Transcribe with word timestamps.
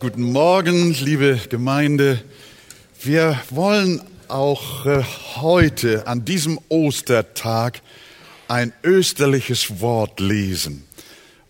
Guten 0.00 0.30
Morgen, 0.30 0.94
liebe 1.00 1.40
Gemeinde. 1.48 2.22
Wir 3.02 3.36
wollen 3.50 4.00
auch 4.28 4.86
äh, 4.86 5.02
heute 5.34 6.06
an 6.06 6.24
diesem 6.24 6.60
Ostertag 6.68 7.82
ein 8.46 8.72
österliches 8.84 9.80
Wort 9.80 10.20
lesen. 10.20 10.84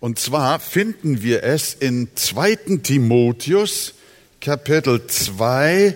Und 0.01 0.19
zwar 0.19 0.61
finden 0.61 1.23
wir 1.23 1.43
es 1.43 1.75
in 1.75 2.09
2. 2.15 2.79
Timotheus 2.83 3.93
Kapitel 4.41 5.07
2 5.07 5.95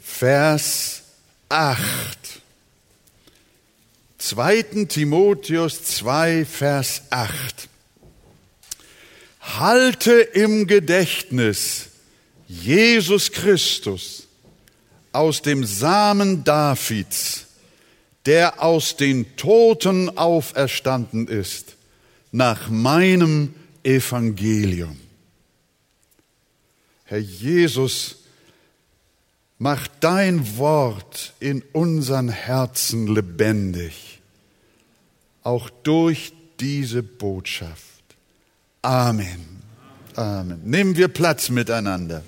Vers 0.00 1.02
8. 1.48 1.82
2. 4.18 4.62
Timotheus 4.88 5.82
2 5.82 6.44
Vers 6.44 7.02
8. 7.10 7.68
Halte 9.40 10.12
im 10.12 10.68
Gedächtnis, 10.68 11.87
Jesus 12.48 13.30
Christus 13.30 14.26
aus 15.12 15.42
dem 15.42 15.64
Samen 15.64 16.44
Davids, 16.44 17.46
der 18.24 18.62
aus 18.62 18.96
den 18.96 19.36
Toten 19.36 20.16
auferstanden 20.16 21.28
ist, 21.28 21.76
nach 22.32 22.68
meinem 22.70 23.54
Evangelium. 23.82 24.98
Herr 27.04 27.18
Jesus, 27.18 28.16
mach 29.58 29.86
dein 30.00 30.56
Wort 30.56 31.34
in 31.40 31.62
unseren 31.72 32.28
Herzen 32.28 33.06
lebendig, 33.06 34.20
auch 35.42 35.70
durch 35.82 36.32
diese 36.60 37.02
Botschaft. 37.02 37.82
Amen. 38.82 39.58
Amen. 40.16 40.60
Nehmen 40.64 40.96
wir 40.96 41.08
Platz 41.08 41.48
miteinander. 41.48 42.24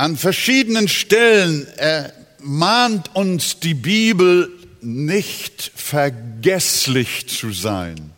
An 0.00 0.16
verschiedenen 0.16 0.88
Stellen 0.88 1.66
ermahnt 1.76 3.14
uns 3.14 3.60
die 3.60 3.74
Bibel, 3.74 4.50
nicht 4.80 5.72
vergesslich 5.74 7.28
zu 7.28 7.52
sein, 7.52 8.10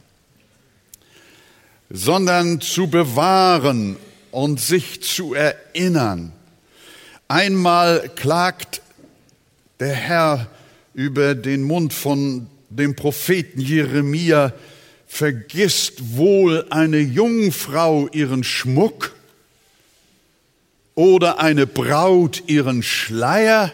sondern 1.91 2.61
zu 2.61 2.87
bewahren 2.87 3.97
und 4.31 4.61
sich 4.61 5.03
zu 5.03 5.35
erinnern. 5.35 6.31
Einmal 7.27 8.09
klagt 8.15 8.81
der 9.81 9.93
Herr 9.93 10.47
über 10.95 11.35
den 11.35 11.65
Mund 11.65 11.93
von 11.93 12.47
dem 12.71 12.95
Propheten 12.95 13.61
Jeremia, 13.61 14.53
vergisst 15.09 16.15
wohl 16.17 16.65
eine 16.71 17.01
Jungfrau 17.01 18.07
ihren 18.13 18.45
Schmuck 18.45 19.12
oder 20.95 21.39
eine 21.39 21.67
Braut 21.67 22.45
ihren 22.47 22.83
Schleier? 22.83 23.73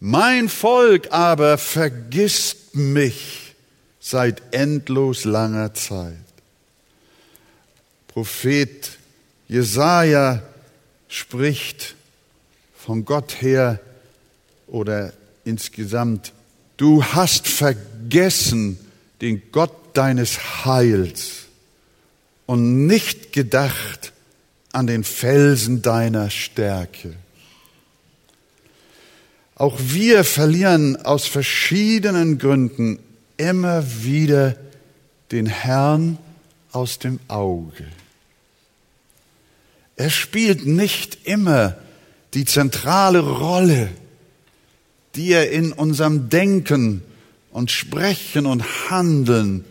Mein 0.00 0.48
Volk 0.48 1.12
aber 1.12 1.58
vergisst 1.58 2.74
mich 2.74 3.54
seit 4.00 4.42
endlos 4.52 5.24
langer 5.24 5.74
Zeit. 5.74 6.14
Prophet 8.08 8.98
Jesaja 9.46 10.42
spricht 11.08 11.94
von 12.74 13.04
Gott 13.04 13.42
her 13.42 13.80
oder 14.66 15.12
insgesamt, 15.44 16.32
du 16.76 17.04
hast 17.04 17.46
vergessen 17.46 18.78
den 19.20 19.42
Gott 19.52 19.74
deines 19.92 20.64
Heils 20.64 21.46
und 22.46 22.86
nicht 22.86 23.32
gedacht 23.32 24.09
an 24.72 24.86
den 24.86 25.04
Felsen 25.04 25.82
deiner 25.82 26.30
Stärke. 26.30 27.14
Auch 29.54 29.78
wir 29.78 30.24
verlieren 30.24 30.96
aus 31.04 31.26
verschiedenen 31.26 32.38
Gründen 32.38 32.98
immer 33.36 33.84
wieder 34.02 34.56
den 35.32 35.46
Herrn 35.46 36.18
aus 36.72 36.98
dem 36.98 37.20
Auge. 37.28 37.86
Er 39.96 40.10
spielt 40.10 40.64
nicht 40.64 41.26
immer 41.26 41.76
die 42.32 42.46
zentrale 42.46 43.20
Rolle, 43.20 43.90
die 45.14 45.32
er 45.32 45.50
in 45.50 45.72
unserem 45.72 46.30
Denken 46.30 47.02
und 47.50 47.70
Sprechen 47.70 48.46
und 48.46 48.90
Handeln 48.90 49.64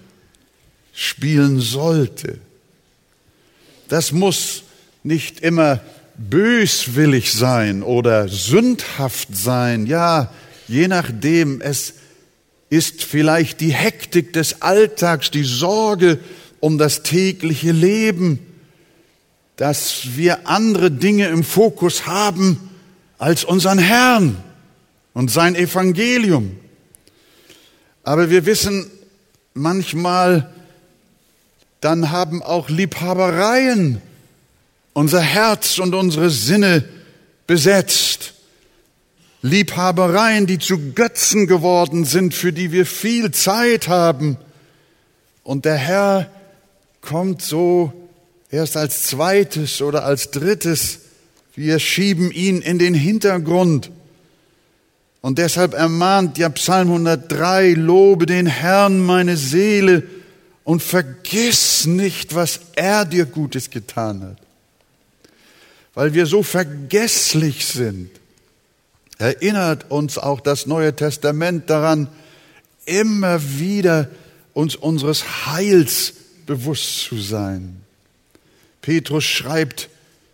spielen 0.93 1.61
sollte. 1.61 2.39
Das 3.87 4.11
muss 4.11 4.63
nicht 5.03 5.39
immer 5.41 5.79
böswillig 6.17 7.33
sein 7.33 7.83
oder 7.83 8.27
sündhaft 8.27 9.29
sein. 9.35 9.85
Ja, 9.85 10.31
je 10.67 10.87
nachdem, 10.87 11.61
es 11.61 11.93
ist 12.69 13.03
vielleicht 13.03 13.61
die 13.61 13.73
Hektik 13.73 14.33
des 14.33 14.61
Alltags, 14.61 15.31
die 15.31 15.43
Sorge 15.43 16.19
um 16.59 16.77
das 16.77 17.03
tägliche 17.03 17.71
Leben, 17.71 18.39
dass 19.55 20.15
wir 20.15 20.47
andere 20.47 20.91
Dinge 20.91 21.27
im 21.27 21.43
Fokus 21.43 22.05
haben 22.05 22.69
als 23.17 23.43
unseren 23.43 23.79
Herrn 23.79 24.37
und 25.13 25.31
sein 25.31 25.55
Evangelium. 25.55 26.55
Aber 28.03 28.29
wir 28.29 28.45
wissen 28.45 28.89
manchmal, 29.53 30.49
dann 31.81 32.11
haben 32.11 32.43
auch 32.43 32.69
Liebhabereien 32.69 34.01
unser 34.99 35.21
Herz 35.21 35.79
und 35.79 35.95
unsere 35.95 36.29
Sinne 36.29 36.83
besetzt. 37.47 38.33
Liebhabereien, 39.41 40.45
die 40.45 40.59
zu 40.59 40.91
Götzen 40.93 41.47
geworden 41.47 42.03
sind, 42.03 42.33
für 42.33 42.51
die 42.51 42.73
wir 42.73 42.85
viel 42.85 43.31
Zeit 43.31 43.87
haben. 43.87 44.35
Und 45.41 45.63
der 45.63 45.77
Herr 45.77 46.29
kommt 46.99 47.41
so 47.41 47.93
erst 48.51 48.75
als 48.75 49.03
zweites 49.03 49.81
oder 49.81 50.03
als 50.03 50.31
drittes. 50.31 50.99
Wir 51.55 51.79
schieben 51.79 52.29
ihn 52.29 52.61
in 52.61 52.77
den 52.77 52.93
Hintergrund. 52.93 53.91
Und 55.21 55.37
deshalb 55.37 55.75
ermahnt 55.75 56.37
ja 56.37 56.49
Psalm 56.49 56.89
103, 56.89 57.71
lobe 57.71 58.25
den 58.25 58.47
Herrn 58.47 58.99
meine 58.99 59.37
Seele 59.37 60.03
und 60.65 60.83
vergiss 60.83 61.85
nicht, 61.85 62.35
was 62.35 62.59
er 62.75 63.05
dir 63.05 63.25
Gutes 63.25 63.69
getan 63.69 64.23
hat 64.23 64.48
weil 65.99 66.13
wir 66.13 66.27
so 66.27 66.43
vergesslich 66.43 67.65
sind, 67.65 68.09
erinnert 69.17 69.91
uns 69.91 70.17
auch 70.17 70.39
das 70.39 70.65
Neue 70.65 70.95
Testament 70.95 71.69
daran, 71.69 72.07
immer 72.85 73.41
wieder 73.59 74.09
uns 74.53 74.77
unseres 74.77 75.45
Heils 75.45 76.13
bewusst 76.45 76.99
zu 76.99 77.17
sein. 77.17 77.81
Petrus 78.81 79.25
schreibt 79.25 79.89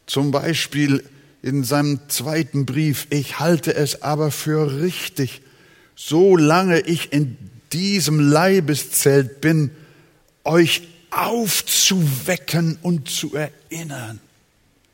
zum 0.05 0.29
Beispiel 0.29 1.03
in 1.41 1.63
seinem 1.63 1.99
zweiten 2.09 2.67
Brief, 2.67 3.07
ich 3.09 3.39
halte 3.39 3.73
es 3.73 4.03
aber 4.03 4.29
für 4.29 4.81
richtig, 4.81 5.41
solange 5.95 6.81
ich 6.81 7.11
in 7.11 7.37
diesem 7.73 8.19
Leibeszelt 8.19 9.41
bin, 9.41 9.71
euch 10.43 10.83
aufzuwecken 11.09 12.77
und 12.83 13.09
zu 13.09 13.33
erinnern. 13.33 14.19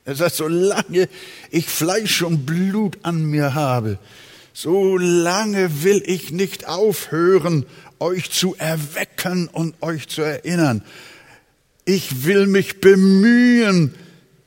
Er 0.05 0.15
sagt, 0.15 0.35
solange 0.35 1.07
ich 1.51 1.67
Fleisch 1.67 2.21
und 2.21 2.45
Blut 2.45 2.97
an 3.03 3.25
mir 3.25 3.53
habe, 3.53 3.99
solange 4.53 5.83
will 5.83 6.01
ich 6.05 6.31
nicht 6.31 6.67
aufhören, 6.67 7.65
euch 7.99 8.31
zu 8.31 8.55
erwecken 8.57 9.47
und 9.47 9.75
euch 9.81 10.07
zu 10.07 10.21
erinnern. 10.23 10.83
Ich 11.85 12.25
will 12.25 12.47
mich 12.47 12.81
bemühen, 12.81 13.93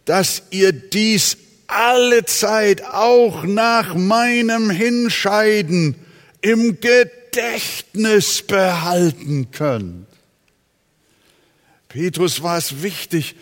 dass 0.05 0.43
ihr 0.51 0.73
dies 0.73 1.37
alle 1.67 2.25
Zeit 2.25 2.85
auch 2.85 3.45
nach 3.45 3.95
meinem 3.95 4.71
Hinscheiden 4.71 5.95
im 6.41 6.79
Gedächtnis 6.81 8.43
behalten 8.43 9.51
könnt. 9.51 10.07
Petrus 11.89 12.43
war 12.43 12.59
es 12.59 12.83
wichtig, 12.83 13.37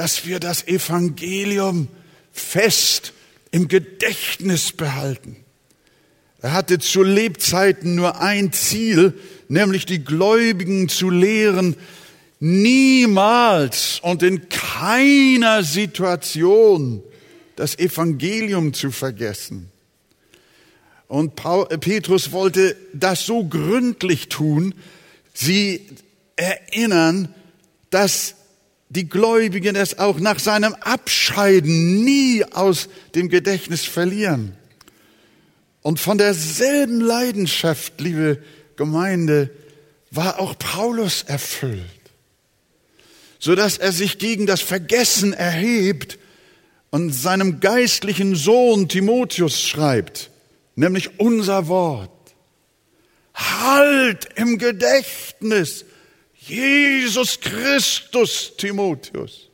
dass 0.00 0.24
wir 0.24 0.40
das 0.40 0.66
Evangelium 0.66 1.88
fest 2.32 3.12
im 3.50 3.68
Gedächtnis 3.68 4.72
behalten. 4.72 5.36
Er 6.40 6.54
hatte 6.54 6.78
zu 6.78 7.02
Lebzeiten 7.02 7.96
nur 7.96 8.18
ein 8.18 8.50
Ziel, 8.50 9.12
nämlich 9.48 9.84
die 9.84 10.02
Gläubigen 10.02 10.88
zu 10.88 11.10
lehren, 11.10 11.76
niemals 12.38 14.00
und 14.00 14.22
in 14.22 14.48
keiner 14.48 15.64
Situation 15.64 17.02
das 17.56 17.78
Evangelium 17.78 18.72
zu 18.72 18.92
vergessen. 18.92 19.70
Und 21.08 21.34
Petrus 21.80 22.32
wollte 22.32 22.74
das 22.94 23.26
so 23.26 23.44
gründlich 23.44 24.30
tun, 24.30 24.72
sie 25.34 25.86
erinnern, 26.36 27.34
dass 27.90 28.36
die 28.90 29.08
Gläubigen 29.08 29.76
es 29.76 29.98
auch 29.98 30.18
nach 30.18 30.40
seinem 30.40 30.74
Abscheiden 30.74 32.04
nie 32.04 32.44
aus 32.44 32.88
dem 33.14 33.28
Gedächtnis 33.28 33.84
verlieren. 33.84 34.56
Und 35.80 36.00
von 36.00 36.18
derselben 36.18 37.00
Leidenschaft, 37.00 38.00
liebe 38.00 38.42
Gemeinde, 38.76 39.50
war 40.10 40.40
auch 40.40 40.58
Paulus 40.58 41.22
erfüllt, 41.22 41.84
so 43.38 43.54
dass 43.54 43.78
er 43.78 43.92
sich 43.92 44.18
gegen 44.18 44.46
das 44.46 44.60
Vergessen 44.60 45.32
erhebt 45.32 46.18
und 46.90 47.12
seinem 47.12 47.60
geistlichen 47.60 48.34
Sohn 48.34 48.88
Timotheus 48.88 49.62
schreibt, 49.62 50.30
nämlich 50.74 51.20
unser 51.20 51.68
Wort. 51.68 52.10
Halt 53.34 54.28
im 54.34 54.58
Gedächtnis 54.58 55.84
Jesus 56.40 57.38
Christus, 57.40 58.52
Timotheus, 58.56 59.48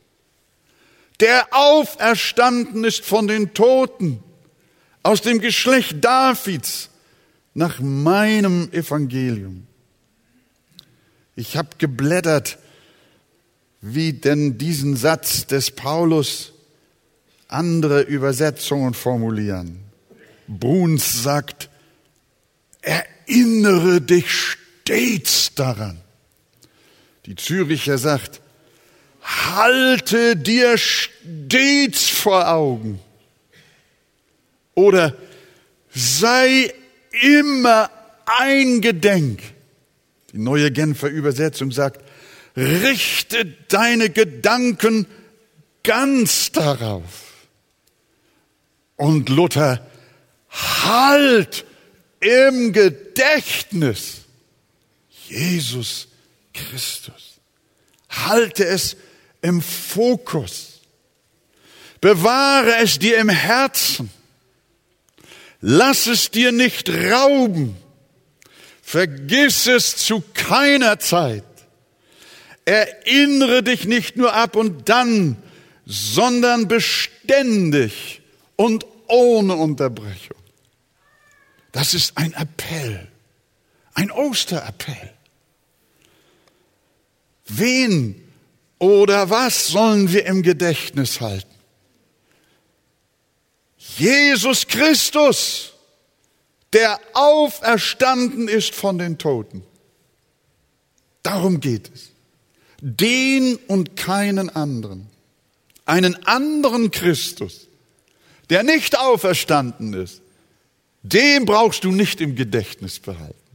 der 1.19 1.47
auferstanden 1.51 2.83
ist 2.83 3.03
von 3.03 3.27
den 3.27 3.53
Toten, 3.53 4.23
aus 5.03 5.21
dem 5.21 5.39
Geschlecht 5.39 6.03
Davids, 6.03 6.89
nach 7.53 7.79
meinem 7.79 8.71
Evangelium. 8.71 9.65
Ich 11.35 11.57
habe 11.57 11.69
geblättert, 11.77 12.57
wie 13.81 14.13
denn 14.13 14.57
diesen 14.57 14.95
Satz 14.95 15.47
des 15.47 15.71
Paulus 15.71 16.53
andere 17.47 18.01
Übersetzungen 18.01 18.93
formulieren. 18.93 19.79
Bruns 20.47 21.23
sagt, 21.23 21.69
erinnere 22.81 24.01
dich 24.01 24.29
stets 24.29 25.53
daran. 25.55 26.01
Die 27.27 27.35
Züricher 27.35 27.97
sagt, 27.97 28.39
halte 29.21 30.37
dir 30.37 30.77
stets 30.77 32.07
vor 32.07 32.49
Augen. 32.49 32.99
Oder 34.75 35.13
sei 35.93 36.73
immer 37.21 37.91
eingedenk. 38.25 39.41
Die 40.31 40.37
neue 40.37 40.71
Genfer 40.71 41.09
Übersetzung 41.09 41.71
sagt, 41.71 42.01
richte 42.55 43.45
deine 43.67 44.09
Gedanken 44.09 45.05
ganz 45.83 46.53
darauf. 46.53 47.47
Und 48.95 49.27
Luther, 49.27 49.85
halt 50.49 51.65
im 52.21 52.71
Gedächtnis 52.71 54.21
Jesus 55.27 56.07
Christus. 56.53 57.16
Halte 58.25 58.65
es 58.65 58.97
im 59.41 59.61
Fokus. 59.61 60.81
Bewahre 62.01 62.77
es 62.77 62.99
dir 62.99 63.17
im 63.17 63.29
Herzen. 63.29 64.09
Lass 65.61 66.07
es 66.07 66.31
dir 66.31 66.51
nicht 66.51 66.89
rauben. 66.89 67.75
Vergiss 68.81 69.67
es 69.67 69.97
zu 69.97 70.23
keiner 70.33 70.99
Zeit. 70.99 71.43
Erinnere 72.65 73.63
dich 73.63 73.85
nicht 73.85 74.17
nur 74.17 74.33
ab 74.33 74.55
und 74.55 74.89
dann, 74.89 75.37
sondern 75.85 76.67
beständig 76.67 78.21
und 78.55 78.85
ohne 79.07 79.55
Unterbrechung. 79.55 80.37
Das 81.71 81.93
ist 81.93 82.17
ein 82.17 82.33
Appell, 82.33 83.07
ein 83.93 84.11
Osterappell. 84.11 85.16
Wen 87.47 88.21
oder 88.79 89.29
was 89.29 89.67
sollen 89.67 90.11
wir 90.11 90.25
im 90.25 90.43
Gedächtnis 90.43 91.21
halten? 91.21 91.47
Jesus 93.97 94.67
Christus, 94.67 95.73
der 96.73 96.99
auferstanden 97.13 98.47
ist 98.47 98.75
von 98.75 98.97
den 98.97 99.17
Toten. 99.17 99.63
Darum 101.23 101.59
geht 101.59 101.91
es. 101.93 102.11
Den 102.79 103.55
und 103.67 103.95
keinen 103.95 104.49
anderen. 104.49 105.07
Einen 105.85 106.15
anderen 106.27 106.91
Christus, 106.91 107.67
der 108.49 108.63
nicht 108.63 108.99
auferstanden 108.99 109.93
ist, 109.93 110.21
den 111.01 111.45
brauchst 111.45 111.83
du 111.83 111.91
nicht 111.91 112.21
im 112.21 112.35
Gedächtnis 112.35 112.99
behalten. 112.99 113.46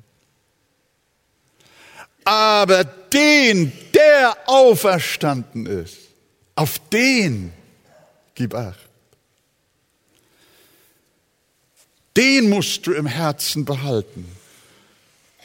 Aber 2.24 2.84
den, 2.84 3.72
der 3.94 4.36
auferstanden 4.46 5.66
ist, 5.66 5.98
auf 6.54 6.78
den 6.92 7.52
gib 8.34 8.54
acht. 8.54 8.78
Den 12.16 12.50
musst 12.50 12.86
du 12.86 12.92
im 12.92 13.06
Herzen 13.06 13.64
behalten. 13.64 14.26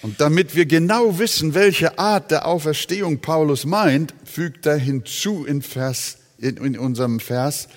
Und 0.02 0.22
damit 0.22 0.56
wir 0.56 0.66
genau 0.66 1.18
wissen, 1.18 1.54
welche 1.54 1.98
Art 1.98 2.30
der 2.30 2.46
Auferstehung 2.46 3.20
Paulus 3.20 3.66
meint, 3.66 4.14
fügt 4.26 4.66
er 4.66 4.78
hinzu 4.78 5.46
in, 5.46 5.62
Vers, 5.62 6.18
in, 6.38 6.58
in 6.58 6.78
unserem 6.78 7.20
Vers, 7.20 7.68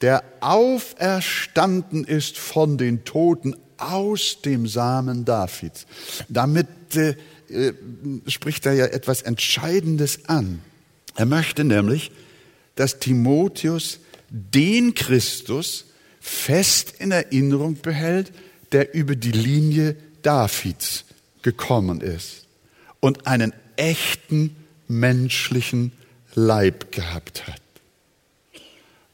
der 0.00 0.24
auferstanden 0.40 2.04
ist 2.04 2.38
von 2.38 2.78
den 2.78 3.04
Toten 3.04 3.54
aus 3.76 4.42
dem 4.44 4.66
Samen 4.66 5.24
Davids. 5.24 5.86
Damit 6.28 6.68
äh, 6.96 7.14
äh, 7.50 7.72
spricht 8.26 8.66
er 8.66 8.74
ja 8.74 8.86
etwas 8.86 9.22
Entscheidendes 9.22 10.28
an. 10.28 10.60
Er 11.16 11.26
möchte 11.26 11.64
nämlich, 11.64 12.10
dass 12.74 12.98
Timotheus 12.98 14.00
den 14.30 14.94
Christus 14.94 15.86
fest 16.20 16.94
in 16.98 17.10
Erinnerung 17.10 17.80
behält, 17.80 18.32
der 18.72 18.94
über 18.94 19.16
die 19.16 19.32
Linie 19.32 19.96
Davids 20.22 21.04
gekommen 21.42 22.00
ist 22.00 22.46
und 23.00 23.26
einen 23.26 23.52
echten 23.76 24.56
menschlichen 24.86 25.92
Leib 26.34 26.92
gehabt 26.92 27.46
hat. 27.46 27.62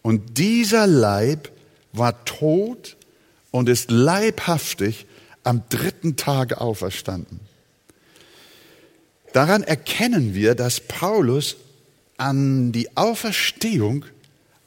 Und 0.03 0.39
dieser 0.39 0.87
Leib 0.87 1.51
war 1.93 2.25
tot 2.25 2.97
und 3.51 3.69
ist 3.69 3.91
leibhaftig 3.91 5.07
am 5.45 5.63
dritten 5.69 6.17
Tage 6.17 6.61
auferstanden. 6.61 7.41
Daran 9.35 9.65
erkennen 9.65 10.33
wir, 10.35 10.55
dass 10.55 10.79
Paulus 10.79 11.57
an 12.17 12.71
die 12.71 12.97
Auferstehung 12.97 14.05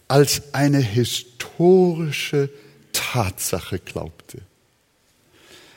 als 0.10 0.54
eine 0.54 0.80
historische 0.80 2.50
Tatsache 2.92 3.80
glaubte. 3.80 4.40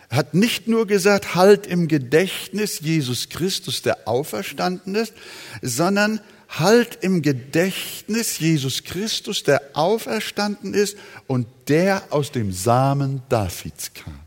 Er 0.08 0.16
hat 0.16 0.34
nicht 0.34 0.66
nur 0.66 0.88
gesagt, 0.88 1.36
halt 1.36 1.68
im 1.68 1.86
Gedächtnis 1.86 2.80
Jesus 2.80 3.28
Christus, 3.28 3.82
der 3.82 4.08
auferstanden 4.08 4.96
ist, 4.96 5.12
sondern 5.62 6.20
halt 6.48 6.98
im 7.00 7.22
Gedächtnis 7.22 8.40
Jesus 8.40 8.82
Christus, 8.82 9.44
der 9.44 9.62
auferstanden 9.74 10.74
ist 10.74 10.96
und 11.28 11.46
der 11.68 12.02
aus 12.10 12.32
dem 12.32 12.52
Samen 12.52 13.22
Davids 13.28 13.94
kam. 13.94 14.19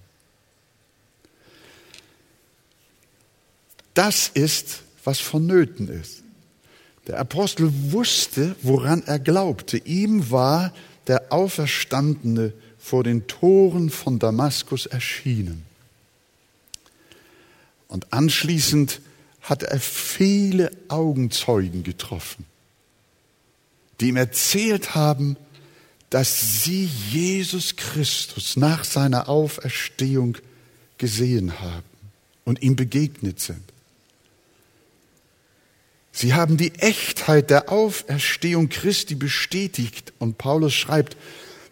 Das 3.93 4.29
ist, 4.29 4.83
was 5.03 5.19
vonnöten 5.19 5.88
ist. 5.88 6.23
Der 7.07 7.19
Apostel 7.19 7.71
wusste, 7.91 8.55
woran 8.62 9.03
er 9.05 9.19
glaubte. 9.19 9.77
Ihm 9.77 10.31
war 10.31 10.73
der 11.07 11.31
Auferstandene 11.31 12.53
vor 12.79 13.03
den 13.03 13.27
Toren 13.27 13.89
von 13.89 14.19
Damaskus 14.19 14.85
erschienen. 14.85 15.65
Und 17.88 18.12
anschließend 18.12 19.01
hat 19.41 19.63
er 19.63 19.79
viele 19.79 20.71
Augenzeugen 20.88 21.83
getroffen, 21.83 22.45
die 24.00 24.07
ihm 24.07 24.17
erzählt 24.17 24.95
haben, 24.95 25.35
dass 26.09 26.63
sie 26.63 26.89
Jesus 27.09 27.75
Christus 27.75 28.55
nach 28.55 28.83
seiner 28.83 29.27
Auferstehung 29.27 30.38
gesehen 30.97 31.59
haben 31.59 31.83
und 32.45 32.62
ihm 32.62 32.75
begegnet 32.75 33.39
sind. 33.39 33.73
Sie 36.15 36.36
haben 36.36 36.58
die 36.58 36.75
Echtheit 36.75 37.50
der 37.50 37.72
Auferstehung 37.72 38.70
Christi 38.70 39.15
bestätigt 39.15 40.13
und 40.20 40.38
Paulus 40.38 40.74
schreibt, 40.75 41.17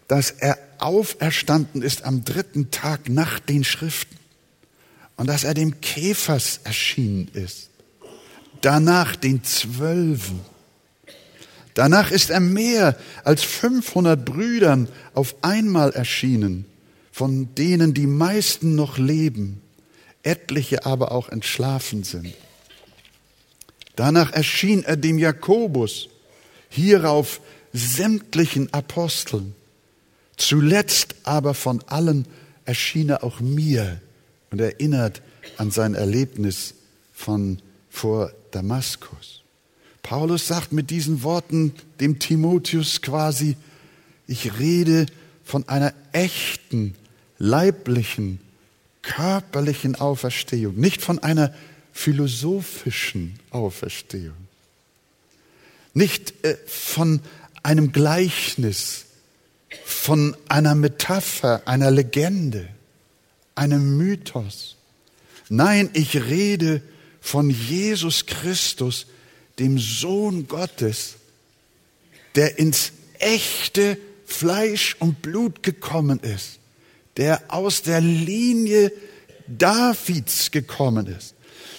dass 0.08 0.32
er 0.32 0.58
auferstanden 0.78 1.80
ist 1.80 2.04
am 2.04 2.24
dritten 2.24 2.72
Tag 2.72 3.08
nach 3.08 3.38
den 3.38 3.62
Schriften 3.62 4.16
und 5.16 5.28
dass 5.28 5.44
er 5.44 5.54
dem 5.54 5.80
Käfers 5.80 6.60
erschienen 6.64 7.28
ist. 7.34 7.70
Danach 8.62 9.14
den 9.14 9.44
Zwölfen. 9.44 10.40
Danach 11.74 12.10
ist 12.10 12.30
er 12.30 12.40
mehr 12.40 12.98
als 13.22 13.44
500 13.44 14.24
Brüdern 14.24 14.88
auf 15.14 15.36
einmal 15.42 15.92
erschienen, 15.92 16.64
von 17.12 17.54
denen 17.54 17.94
die 17.94 18.08
meisten 18.08 18.74
noch 18.74 18.98
leben, 18.98 19.62
etliche 20.24 20.84
aber 20.84 21.12
auch 21.12 21.28
entschlafen 21.28 22.02
sind. 22.02 22.34
Danach 23.96 24.32
erschien 24.32 24.84
er 24.84 24.96
dem 24.96 25.18
Jakobus, 25.18 26.08
hierauf 26.68 27.40
sämtlichen 27.72 28.72
Aposteln. 28.72 29.54
Zuletzt 30.36 31.14
aber 31.24 31.54
von 31.54 31.82
allen 31.86 32.26
erschien 32.64 33.10
er 33.10 33.24
auch 33.24 33.40
mir 33.40 34.00
und 34.50 34.60
erinnert 34.60 35.22
an 35.56 35.70
sein 35.70 35.94
Erlebnis 35.94 36.74
von 37.12 37.58
vor 37.90 38.32
Damaskus. 38.50 39.42
Paulus 40.02 40.48
sagt 40.48 40.72
mit 40.72 40.90
diesen 40.90 41.22
Worten 41.22 41.74
dem 42.00 42.18
Timotheus 42.18 43.02
quasi, 43.02 43.56
ich 44.26 44.58
rede 44.58 45.06
von 45.44 45.68
einer 45.68 45.92
echten, 46.12 46.94
leiblichen, 47.38 48.40
körperlichen 49.02 49.96
Auferstehung, 49.96 50.76
nicht 50.76 51.02
von 51.02 51.18
einer 51.18 51.52
philosophischen 51.92 53.38
Auferstehung, 53.50 54.48
nicht 55.94 56.34
äh, 56.44 56.56
von 56.66 57.20
einem 57.62 57.92
Gleichnis, 57.92 59.04
von 59.84 60.36
einer 60.48 60.74
Metapher, 60.74 61.62
einer 61.66 61.90
Legende, 61.90 62.68
einem 63.54 63.96
Mythos. 63.96 64.76
Nein, 65.48 65.90
ich 65.92 66.16
rede 66.16 66.82
von 67.20 67.50
Jesus 67.50 68.26
Christus, 68.26 69.06
dem 69.58 69.78
Sohn 69.78 70.48
Gottes, 70.48 71.14
der 72.34 72.58
ins 72.58 72.92
echte 73.18 73.98
Fleisch 74.24 74.96
und 74.98 75.22
Blut 75.22 75.62
gekommen 75.62 76.18
ist, 76.20 76.58
der 77.16 77.42
aus 77.48 77.82
der 77.82 78.00
Linie 78.00 78.90
Davids 79.46 80.50
gekommen 80.50 81.06
ist, 81.06 81.34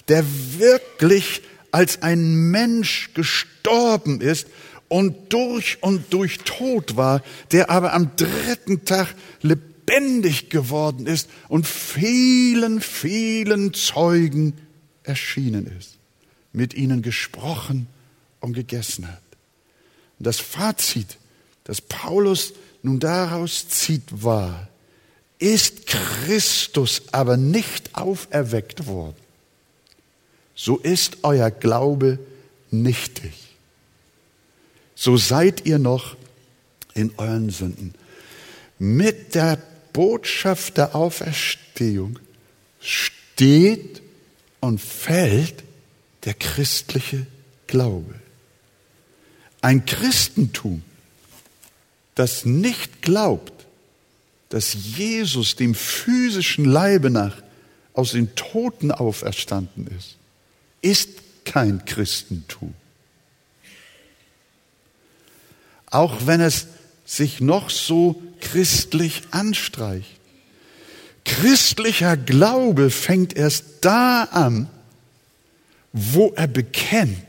der 0.08 0.24
wirklich 0.58 1.42
als 1.70 2.02
ein 2.02 2.50
Mensch 2.50 3.10
gestorben 3.14 4.20
ist 4.20 4.46
und 4.88 5.32
durch 5.32 5.78
und 5.82 6.12
durch 6.12 6.38
tot 6.38 6.96
war, 6.96 7.22
der 7.50 7.70
aber 7.70 7.94
am 7.94 8.14
dritten 8.16 8.84
Tag 8.84 9.14
lebendig 9.42 10.50
geworden 10.50 11.06
ist 11.06 11.28
und 11.48 11.66
vielen, 11.66 12.80
vielen 12.80 13.74
Zeugen 13.74 14.54
erschienen 15.02 15.66
ist, 15.78 15.96
mit 16.52 16.74
ihnen 16.74 17.02
gesprochen 17.02 17.88
und 18.40 18.52
gegessen 18.52 19.08
hat. 19.08 19.22
Und 20.18 20.26
das 20.26 20.38
Fazit, 20.38 21.18
das 21.64 21.80
Paulus 21.80 22.52
nun 22.82 23.00
daraus 23.00 23.68
zieht, 23.68 24.04
war, 24.10 24.68
ist 25.38 25.86
Christus 25.86 27.02
aber 27.12 27.36
nicht 27.36 27.94
auferweckt 27.94 28.86
worden, 28.86 29.16
so 30.54 30.78
ist 30.78 31.18
euer 31.22 31.50
Glaube 31.50 32.18
nichtig 32.70 33.44
so 34.94 35.16
seid 35.16 35.66
ihr 35.66 35.78
noch 35.78 36.16
in 36.94 37.12
euren 37.16 37.50
Sünden. 37.50 37.94
Mit 38.78 39.34
der 39.34 39.58
Botschaft 39.92 40.76
der 40.76 40.94
Auferstehung 40.94 42.18
steht 42.80 44.02
und 44.60 44.80
fällt 44.80 45.62
der 46.24 46.34
christliche 46.34 47.26
Glaube. 47.66 48.14
Ein 49.60 49.84
Christentum, 49.84 50.82
das 52.14 52.44
nicht 52.44 53.02
glaubt, 53.02 53.52
dass 54.50 54.74
Jesus 54.74 55.56
dem 55.56 55.74
physischen 55.74 56.64
Leibe 56.64 57.10
nach 57.10 57.42
aus 57.92 58.12
den 58.12 58.34
Toten 58.36 58.92
auferstanden 58.92 59.88
ist, 59.98 60.16
ist 60.84 61.08
kein 61.44 61.84
Christentum 61.84 62.74
auch 65.94 66.26
wenn 66.26 66.40
es 66.40 66.66
sich 67.04 67.40
noch 67.40 67.70
so 67.70 68.20
christlich 68.40 69.22
anstreicht. 69.30 70.10
Christlicher 71.24 72.16
Glaube 72.16 72.90
fängt 72.90 73.36
erst 73.36 73.64
da 73.82 74.24
an, 74.24 74.68
wo 75.92 76.32
er 76.34 76.48
bekennt, 76.48 77.24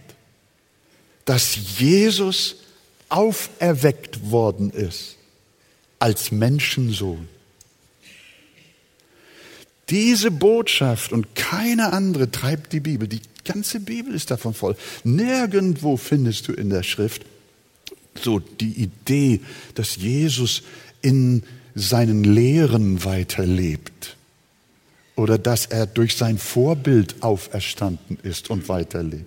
dass 1.25 1.55
Jesus 1.77 2.55
auferweckt 3.07 4.31
worden 4.31 4.71
ist 4.71 5.15
als 5.99 6.31
Menschensohn. 6.31 7.29
Diese 9.89 10.31
Botschaft 10.31 11.11
und 11.11 11.35
keine 11.35 11.93
andere 11.93 12.31
treibt 12.31 12.73
die 12.73 12.79
Bibel. 12.79 13.07
Die 13.07 13.21
ganze 13.43 13.79
Bibel 13.79 14.13
ist 14.13 14.31
davon 14.31 14.53
voll. 14.53 14.75
Nirgendwo 15.03 15.97
findest 15.97 16.47
du 16.47 16.53
in 16.53 16.69
der 16.69 16.83
Schrift, 16.83 17.25
so 18.21 18.39
die 18.39 18.73
Idee, 18.73 19.41
dass 19.75 19.97
Jesus 19.97 20.63
in 21.01 21.43
seinen 21.75 22.23
Lehren 22.23 23.03
weiterlebt 23.03 24.15
oder 25.15 25.37
dass 25.37 25.65
er 25.65 25.85
durch 25.85 26.15
sein 26.15 26.37
Vorbild 26.37 27.21
auferstanden 27.21 28.17
ist 28.23 28.49
und 28.49 28.69
weiterlebt. 28.69 29.25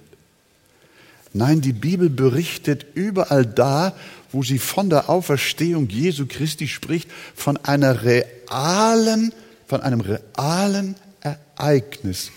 Nein, 1.34 1.60
die 1.60 1.74
Bibel 1.74 2.08
berichtet 2.08 2.86
überall 2.94 3.44
da, 3.46 3.94
wo 4.32 4.42
sie 4.42 4.58
von 4.58 4.90
der 4.90 5.10
Auferstehung 5.10 5.88
Jesu 5.88 6.26
Christi 6.26 6.68
spricht, 6.68 7.08
von 7.34 7.56
einer 7.58 8.02
realen, 8.02 9.32
von 9.68 9.82
einem 9.82 10.00
realen 10.00 10.96
Ereignis, 11.20 12.32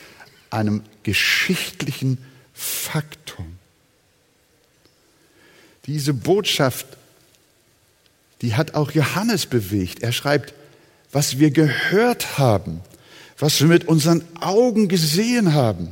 einem 0.49 0.83
geschichtlichen 1.03 2.17
Faktum. 2.53 3.57
Diese 5.85 6.13
Botschaft, 6.13 6.85
die 8.41 8.55
hat 8.55 8.75
auch 8.75 8.91
Johannes 8.91 9.45
bewegt. 9.45 10.03
Er 10.03 10.11
schreibt, 10.11 10.53
was 11.11 11.39
wir 11.39 11.51
gehört 11.51 12.37
haben, 12.37 12.81
was 13.39 13.61
wir 13.61 13.67
mit 13.67 13.87
unseren 13.87 14.23
Augen 14.39 14.89
gesehen 14.89 15.53
haben, 15.53 15.89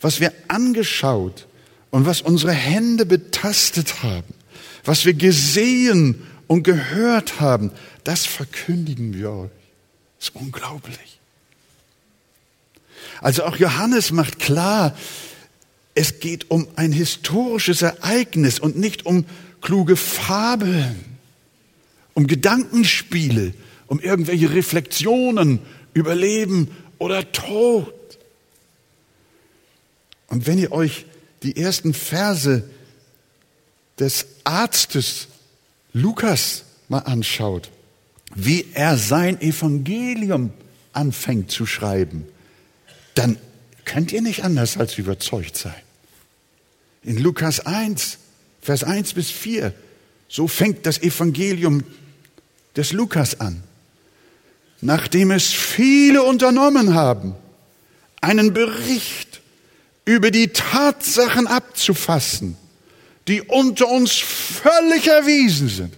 was 0.00 0.20
wir 0.20 0.32
angeschaut 0.48 1.46
und 1.90 2.06
was 2.06 2.20
unsere 2.20 2.52
Hände 2.52 3.06
betastet 3.06 4.02
haben, 4.02 4.34
was 4.84 5.04
wir 5.04 5.14
gesehen 5.14 6.26
und 6.48 6.64
gehört 6.64 7.40
haben, 7.40 7.70
das 8.04 8.26
verkündigen 8.26 9.14
wir 9.14 9.30
euch. 9.30 9.61
Das 10.22 10.28
ist 10.28 10.36
unglaublich. 10.36 11.18
Also 13.20 13.42
auch 13.42 13.56
Johannes 13.56 14.12
macht 14.12 14.38
klar, 14.38 14.96
es 15.96 16.20
geht 16.20 16.48
um 16.48 16.68
ein 16.76 16.92
historisches 16.92 17.82
Ereignis 17.82 18.60
und 18.60 18.76
nicht 18.78 19.04
um 19.04 19.24
kluge 19.62 19.96
Fabeln, 19.96 21.04
um 22.14 22.28
Gedankenspiele, 22.28 23.52
um 23.88 23.98
irgendwelche 23.98 24.54
Reflexionen 24.54 25.58
über 25.92 26.14
Leben 26.14 26.68
oder 26.98 27.32
Tod. 27.32 27.92
Und 30.28 30.46
wenn 30.46 30.58
ihr 30.58 30.70
euch 30.70 31.04
die 31.42 31.56
ersten 31.56 31.94
Verse 31.94 32.70
des 33.98 34.26
Arztes 34.44 35.26
Lukas 35.92 36.62
mal 36.88 37.00
anschaut, 37.00 37.72
wie 38.34 38.66
er 38.74 38.96
sein 38.96 39.40
Evangelium 39.40 40.52
anfängt 40.92 41.50
zu 41.50 41.66
schreiben, 41.66 42.26
dann 43.14 43.38
könnt 43.84 44.12
ihr 44.12 44.22
nicht 44.22 44.44
anders 44.44 44.76
als 44.76 44.98
überzeugt 44.98 45.56
sein. 45.56 45.74
In 47.02 47.18
Lukas 47.18 47.60
1, 47.60 48.18
Vers 48.60 48.84
1 48.84 49.14
bis 49.14 49.30
4, 49.30 49.74
so 50.28 50.48
fängt 50.48 50.86
das 50.86 51.02
Evangelium 51.02 51.82
des 52.76 52.92
Lukas 52.92 53.40
an. 53.40 53.62
Nachdem 54.80 55.30
es 55.30 55.52
viele 55.52 56.22
unternommen 56.22 56.94
haben, 56.94 57.34
einen 58.20 58.52
Bericht 58.52 59.42
über 60.04 60.30
die 60.30 60.48
Tatsachen 60.48 61.46
abzufassen, 61.46 62.56
die 63.28 63.42
unter 63.42 63.88
uns 63.88 64.12
völlig 64.12 65.06
erwiesen 65.06 65.68
sind. 65.68 65.94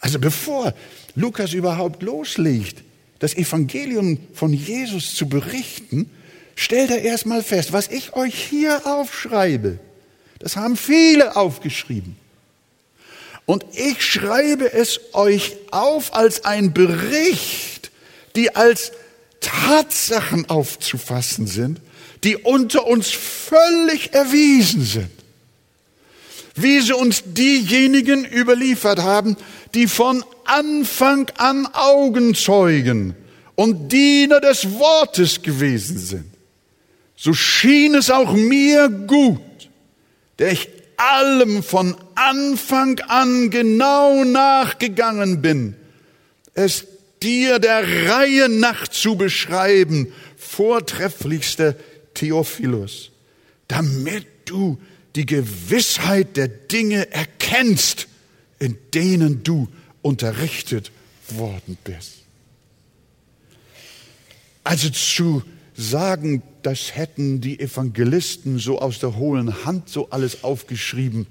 Also 0.00 0.18
bevor 0.18 0.74
Lukas 1.18 1.52
überhaupt 1.52 2.02
loslegt, 2.02 2.84
das 3.18 3.34
Evangelium 3.34 4.18
von 4.32 4.52
Jesus 4.52 5.14
zu 5.16 5.28
berichten, 5.28 6.08
stellt 6.54 6.90
er 6.90 7.02
erstmal 7.02 7.42
fest, 7.42 7.72
was 7.72 7.88
ich 7.88 8.14
euch 8.14 8.34
hier 8.34 8.86
aufschreibe, 8.86 9.80
das 10.38 10.56
haben 10.56 10.76
viele 10.76 11.34
aufgeschrieben. 11.34 12.16
Und 13.46 13.64
ich 13.72 14.04
schreibe 14.04 14.72
es 14.72 15.00
euch 15.14 15.56
auf 15.72 16.14
als 16.14 16.44
ein 16.44 16.72
Bericht, 16.72 17.90
die 18.36 18.54
als 18.54 18.92
Tatsachen 19.40 20.48
aufzufassen 20.48 21.46
sind, 21.46 21.80
die 22.24 22.36
unter 22.36 22.86
uns 22.86 23.10
völlig 23.10 24.12
erwiesen 24.12 24.84
sind. 24.84 25.10
Wie 26.54 26.80
sie 26.80 26.92
uns 26.92 27.22
diejenigen 27.24 28.24
überliefert 28.24 29.00
haben, 29.00 29.36
die 29.74 29.86
von 29.86 30.24
Anfang 30.48 31.30
an 31.36 31.66
Augenzeugen 31.72 33.14
und 33.54 33.92
Diener 33.92 34.40
des 34.40 34.70
Wortes 34.78 35.42
gewesen 35.42 35.98
sind 35.98 36.38
so 37.18 37.34
schien 37.34 37.96
es 37.96 38.10
auch 38.10 38.32
mir 38.32 38.88
gut, 38.88 39.40
der 40.38 40.52
ich 40.52 40.68
allem 40.96 41.64
von 41.64 41.96
Anfang 42.14 43.00
an 43.08 43.50
genau 43.50 44.22
nachgegangen 44.22 45.42
bin, 45.42 45.74
es 46.54 46.86
dir 47.20 47.58
der 47.58 48.08
Reihe 48.08 48.48
nach 48.48 48.86
zu 48.86 49.16
beschreiben, 49.16 50.12
vortrefflichster 50.36 51.74
Theophilus, 52.14 53.10
damit 53.66 54.26
du 54.44 54.78
die 55.16 55.26
Gewissheit 55.26 56.36
der 56.36 56.46
Dinge 56.46 57.10
erkennst, 57.10 58.06
in 58.60 58.78
denen 58.94 59.42
du 59.42 59.66
unterrichtet 60.02 60.90
worden 61.28 61.76
bist. 61.84 62.18
Also 64.64 64.90
zu 64.90 65.42
sagen, 65.74 66.42
das 66.62 66.94
hätten 66.96 67.40
die 67.40 67.60
Evangelisten 67.60 68.58
so 68.58 68.80
aus 68.80 68.98
der 68.98 69.16
hohlen 69.16 69.64
Hand 69.64 69.88
so 69.88 70.10
alles 70.10 70.44
aufgeschrieben, 70.44 71.26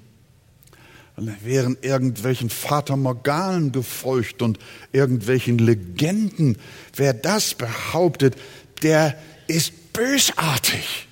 wären 1.42 1.76
irgendwelchen 1.82 2.48
Vater 2.48 2.96
Morganen 2.96 3.72
gefeucht 3.72 4.40
und 4.42 4.58
irgendwelchen 4.92 5.58
Legenden. 5.58 6.56
Wer 6.94 7.12
das 7.12 7.54
behauptet, 7.54 8.36
der 8.82 9.18
ist 9.48 9.92
bösartig. 9.92 11.08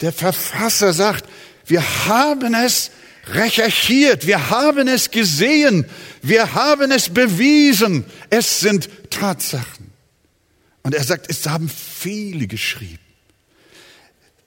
Der 0.00 0.12
Verfasser 0.12 0.92
sagt, 0.92 1.28
wir 1.66 1.82
haben 2.06 2.54
es 2.54 2.90
recherchiert, 3.28 4.26
wir 4.26 4.50
haben 4.50 4.88
es 4.88 5.10
gesehen, 5.10 5.86
wir 6.22 6.54
haben 6.54 6.90
es 6.90 7.08
bewiesen, 7.08 8.04
es 8.30 8.60
sind 8.60 8.88
Tatsachen. 9.10 9.92
Und 10.82 10.94
er 10.94 11.02
sagt, 11.02 11.30
es 11.30 11.46
haben 11.46 11.68
viele 11.68 12.46
geschrieben. 12.46 12.98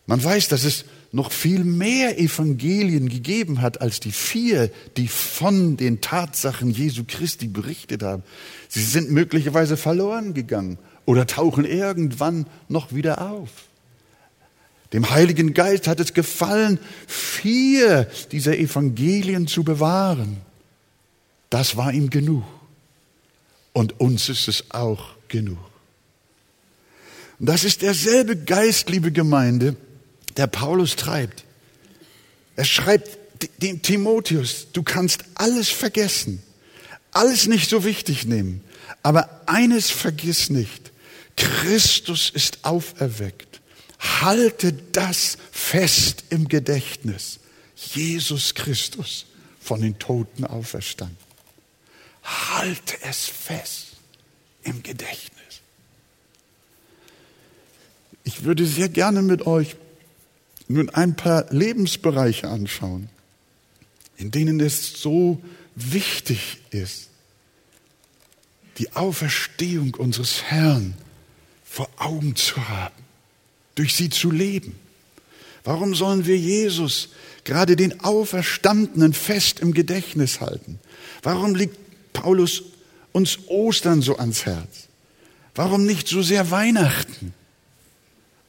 Man 0.05 0.24
weiß, 0.24 0.48
dass 0.50 0.63
es 0.63 0.86
noch 1.12 1.31
viel 1.31 1.63
mehr 1.63 2.19
Evangelien 2.19 3.10
gegeben 3.10 3.62
hat 3.62 3.81
als 3.81 4.00
die 4.00 4.12
vier, 4.12 4.69
die 4.98 5.07
von 5.07 5.77
den 5.77 6.01
Tatsachen 6.01 6.69
Jesu 6.69 7.03
Christi 7.07 7.48
berichtet 7.48 8.03
haben. 8.03 8.24
Sie 8.67 8.84
sind 8.84 9.12
möglicherweise 9.12 9.77
verloren 9.77 10.34
gegangen 10.34 10.77
oder 11.05 11.25
tauchen 11.25 11.65
irgendwann 11.65 12.46
noch 12.67 12.93
wieder 12.93 13.29
auf. 13.31 13.50
Dem 14.94 15.10
Heiligen 15.10 15.53
Geist 15.53 15.88
hat 15.88 16.00
es 16.00 16.13
gefallen, 16.13 16.79
vier 17.08 18.10
dieser 18.32 18.58
Evangelien 18.58 19.48
zu 19.48 19.63
bewahren. 19.63 20.38
Das 21.50 21.75
war 21.75 21.94
ihm 21.94 22.10
genug. 22.10 22.44
Und 23.74 24.00
uns 24.00 24.29
ist 24.29 24.48
es 24.48 24.72
auch 24.72 25.15
genug. 25.27 25.60
Und 27.39 27.48
das 27.48 27.63
ist 27.63 27.82
derselbe 27.82 28.36
Geist, 28.36 28.89
liebe 28.89 29.12
Gemeinde, 29.12 29.75
der 30.38 30.48
Paulus 30.48 30.96
treibt. 30.96 31.44
Er 32.56 32.65
schreibt 32.65 33.17
dem 33.62 33.82
Timotheus, 33.82 34.67
du 34.74 34.82
kannst 34.82 35.25
alles 35.36 35.70
vergessen, 35.70 36.41
alles 37.12 37.46
nicht 37.46 37.70
so 37.70 37.84
wichtig 37.84 38.25
nehmen, 38.25 38.63
aber 39.03 39.41
eines 39.46 39.91
vergiss 39.91 40.50
nicht, 40.50 40.91
Christus 41.36 42.32
ist 42.34 42.60
auferweckt. 42.63 43.62
Halte 44.21 44.73
das 44.73 45.37
fest 45.51 46.25
im 46.29 46.47
Gedächtnis. 46.47 47.39
Jesus 47.75 48.55
Christus 48.55 49.25
von 49.59 49.81
den 49.81 49.99
Toten 49.99 50.45
auferstanden. 50.45 51.17
Halte 52.23 52.97
es 53.03 53.25
fest 53.25 53.87
im 54.63 54.83
Gedächtnis. 54.83 55.61
Ich 58.23 58.43
würde 58.43 58.65
sehr 58.65 58.89
gerne 58.89 59.21
mit 59.21 59.47
euch 59.47 59.75
nun 60.67 60.89
ein 60.89 61.15
paar 61.15 61.45
Lebensbereiche 61.51 62.49
anschauen, 62.49 63.09
in 64.17 64.31
denen 64.31 64.59
es 64.59 65.01
so 65.01 65.41
wichtig 65.75 66.57
ist, 66.71 67.09
die 68.77 68.91
Auferstehung 68.93 69.93
unseres 69.95 70.43
Herrn 70.43 70.95
vor 71.63 71.89
Augen 71.97 72.36
zu 72.36 72.67
haben, 72.67 73.07
durch 73.77 73.95
sie 73.95 74.09
zu 74.09 74.31
leben. 74.31 74.77
Warum 75.63 75.93
sollen 75.95 76.25
wir 76.25 76.37
Jesus, 76.37 77.09
gerade 77.43 77.75
den 77.75 77.99
Auferstandenen, 78.01 79.13
fest 79.13 79.59
im 79.59 79.73
Gedächtnis 79.73 80.41
halten? 80.41 80.79
Warum 81.21 81.55
liegt 81.55 81.77
Paulus 82.13 82.63
uns 83.11 83.39
Ostern 83.47 84.01
so 84.01 84.17
ans 84.17 84.45
Herz? 84.45 84.87
Warum 85.53 85.85
nicht 85.85 86.07
so 86.07 86.21
sehr 86.21 86.51
Weihnachten 86.51 87.33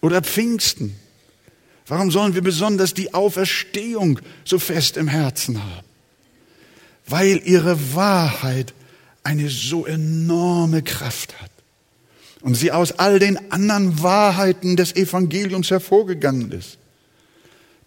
oder 0.01 0.23
Pfingsten? 0.23 0.97
Warum 1.87 2.11
sollen 2.11 2.35
wir 2.35 2.43
besonders 2.43 2.95
die 2.95 3.13
Auferstehung 3.15 4.21
so 4.45 4.59
fest 4.59 4.97
im 4.97 5.09
Herzen 5.09 5.63
haben? 5.63 5.87
Weil 7.07 7.43
ihre 7.45 7.95
Wahrheit 7.95 8.75
eine 9.25 9.51
so 9.51 9.87
enorme 9.87 10.83
Kraft 10.83 11.41
hat 11.41 11.48
und 12.41 12.55
sie 12.55 12.73
aus 12.73 12.93
all 12.93 13.19
den 13.19 13.51
anderen 13.51 14.03
Wahrheiten 14.03 14.77
des 14.77 14.95
Evangeliums 14.95 15.71
hervorgegangen 15.71 16.53
ist. 16.53 16.79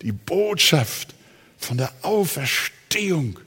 Die 0.01 0.11
Botschaft 0.11 1.13
von 1.57 1.77
der 1.77 1.91
Auferstehung 2.01 3.39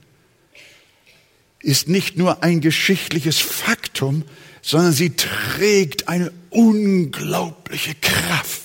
ist 1.61 1.88
nicht 1.88 2.17
nur 2.17 2.43
ein 2.43 2.61
geschichtliches 2.61 3.40
Faktum, 3.40 4.25
sondern 4.62 4.93
sie 4.93 5.11
trägt 5.11 6.09
eine 6.09 6.33
unglaubliche 6.51 7.95
Kraft. 7.97 8.62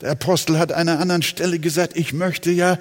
Der 0.00 0.12
Apostel 0.12 0.58
hat 0.58 0.72
an 0.72 0.88
einer 0.88 1.00
anderen 1.00 1.22
Stelle 1.22 1.58
gesagt, 1.58 1.96
ich 1.96 2.12
möchte 2.12 2.50
ja 2.50 2.78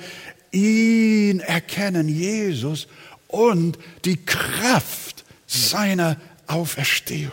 ihn 0.52 1.40
erkennen, 1.40 2.10
Jesus, 2.10 2.88
und 3.28 3.78
die 4.06 4.18
Kraft 4.18 5.24
seiner 5.48 6.18
Auferstehung. 6.48 7.32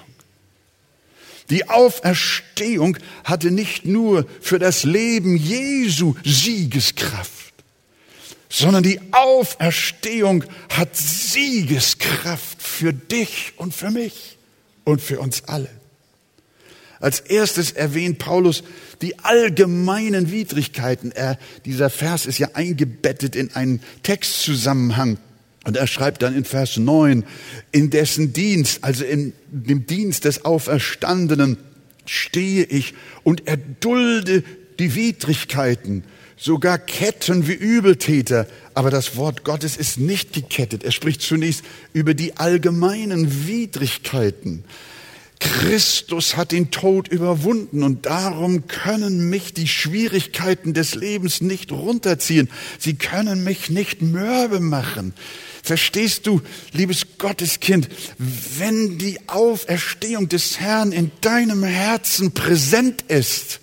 Die 1.51 1.69
Auferstehung 1.69 2.99
hatte 3.25 3.51
nicht 3.51 3.87
nur 3.87 4.27
für 4.41 4.59
das 4.59 4.85
Leben 4.85 5.37
Jesu 5.37 6.15
Siegeskraft, 6.25 7.55
sondern 8.51 8.83
die 8.83 9.01
Auferstehung 9.13 10.45
hat 10.69 10.97
Siegeskraft 10.97 12.63
für 12.63 12.93
dich 12.93 13.55
und 13.57 13.75
für 13.75 13.91
mich 13.91 14.37
und 14.85 15.01
für 15.01 15.21
uns 15.21 15.45
alle. 15.45 15.71
Als 17.01 17.21
erstes 17.21 17.73
erwähnt 17.73 18.19
Paulus 18.19 18.65
die 19.03 19.19
allgemeinen 19.21 20.33
Widrigkeiten. 20.33 21.13
Er, 21.13 21.39
dieser 21.65 21.91
Vers 21.91 22.27
ist 22.27 22.39
ja 22.39 22.51
eingebettet 22.55 23.37
in 23.37 23.55
einen 23.55 23.81
Textzusammenhang. 24.03 25.19
Und 25.69 25.77
er 25.77 25.87
schreibt 25.87 26.23
dann 26.23 26.35
in 26.35 26.47
Vers 26.47 26.79
9, 26.79 27.25
in 27.73 27.91
dessen 27.91 28.33
Dienst, 28.33 28.85
also 28.85 29.05
in 29.05 29.35
dem 29.51 29.85
Dienst 29.87 30.25
des 30.25 30.47
Auferstandenen, 30.47 31.59
stehe 32.07 32.65
ich 32.65 32.95
und 33.23 33.47
erdulde 33.47 34.45
die 34.79 34.95
Widrigkeiten, 34.95 36.05
sogar 36.39 36.79
Ketten 36.79 37.49
wie 37.49 37.53
Übeltäter. 37.53 38.47
Aber 38.73 38.91
das 38.91 39.17
Wort 39.17 39.45
Gottes 39.45 39.77
ist 39.77 39.99
nicht 39.99 40.33
gekettet. 40.33 40.85
Er 40.85 40.91
spricht 40.91 41.21
zunächst 41.21 41.63
über 41.93 42.15
die 42.15 42.39
allgemeinen 42.39 43.47
Widrigkeiten. 43.47 44.65
Christus 45.39 46.39
hat 46.39 46.51
den 46.51 46.71
Tod 46.71 47.09
überwunden 47.09 47.83
und 47.83 48.07
darum 48.07 48.69
können 48.69 49.29
mich 49.29 49.53
die 49.53 49.69
Schwierigkeiten 49.69 50.73
des 50.73 50.95
Lebens 50.95 51.43
nicht 51.43 51.73
runterziehen. 51.73 52.49
Sie 52.79 52.95
können 52.95 53.45
mich 53.45 53.69
nicht 53.69 54.01
mürbe 54.01 54.61
machen. 54.61 55.13
Verstehst 55.63 56.27
du, 56.27 56.41
liebes 56.73 57.19
Gotteskind, 57.19 57.89
wenn 58.59 58.99
die 58.99 59.19
Auferstehung 59.29 60.29
des 60.29 60.61
Herrn 60.61 60.93
in 60.93 61.11
deinem 61.21 61.65
Herzen 61.65 62.33
präsent 62.33 63.03
ist 63.09 63.61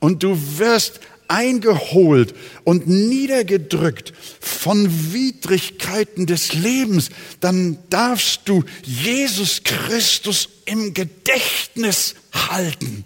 und 0.00 0.22
du 0.22 0.36
wirst 0.58 1.00
eingeholt 1.32 2.34
und 2.64 2.86
niedergedrückt 2.86 4.12
von 4.40 5.12
Widrigkeiten 5.12 6.26
des 6.26 6.52
Lebens, 6.52 7.08
dann 7.40 7.78
darfst 7.88 8.42
du 8.44 8.64
Jesus 8.82 9.62
Christus 9.64 10.48
im 10.66 10.92
Gedächtnis 10.92 12.16
halten, 12.32 13.04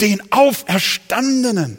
den 0.00 0.22
Auferstandenen. 0.32 1.78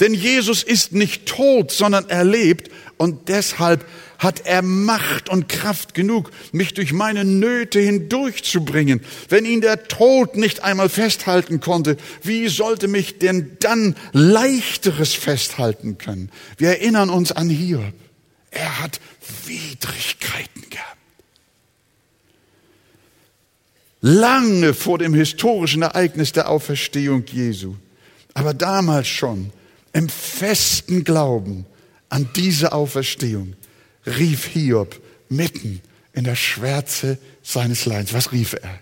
Denn 0.00 0.12
Jesus 0.12 0.62
ist 0.62 0.92
nicht 0.92 1.26
tot, 1.26 1.70
sondern 1.70 2.08
er 2.10 2.24
lebt 2.24 2.70
und 2.96 3.28
deshalb 3.28 3.86
hat 4.18 4.46
er 4.46 4.62
Macht 4.62 5.28
und 5.28 5.48
Kraft 5.48 5.94
genug, 5.94 6.30
mich 6.52 6.74
durch 6.74 6.92
meine 6.92 7.24
Nöte 7.24 7.80
hindurchzubringen. 7.80 9.00
Wenn 9.28 9.44
ihn 9.44 9.60
der 9.60 9.88
Tod 9.88 10.36
nicht 10.36 10.62
einmal 10.62 10.88
festhalten 10.88 11.60
konnte, 11.60 11.96
wie 12.22 12.48
sollte 12.48 12.88
mich 12.88 13.18
denn 13.18 13.56
dann 13.60 13.94
leichteres 14.12 15.14
festhalten 15.14 15.98
können? 15.98 16.30
Wir 16.56 16.70
erinnern 16.70 17.10
uns 17.10 17.32
an 17.32 17.48
Hiob. 17.48 17.92
Er 18.50 18.82
hat 18.82 19.00
Widrigkeiten 19.46 20.62
gehabt. 20.70 20.96
Lange 24.00 24.72
vor 24.72 24.98
dem 24.98 25.14
historischen 25.14 25.82
Ereignis 25.82 26.32
der 26.32 26.48
Auferstehung 26.48 27.24
Jesu. 27.26 27.74
Aber 28.34 28.54
damals 28.54 29.08
schon 29.08 29.50
im 29.92 30.08
festen 30.08 31.04
Glauben 31.04 31.66
an 32.08 32.28
diese 32.36 32.72
Auferstehung 32.72 33.54
rief 34.06 34.46
Hiob 34.46 35.00
mitten 35.28 35.82
in 36.12 36.24
der 36.24 36.36
Schwärze 36.36 37.18
seines 37.42 37.84
Leidens. 37.84 38.12
Was 38.12 38.32
rief 38.32 38.54
er? 38.54 38.78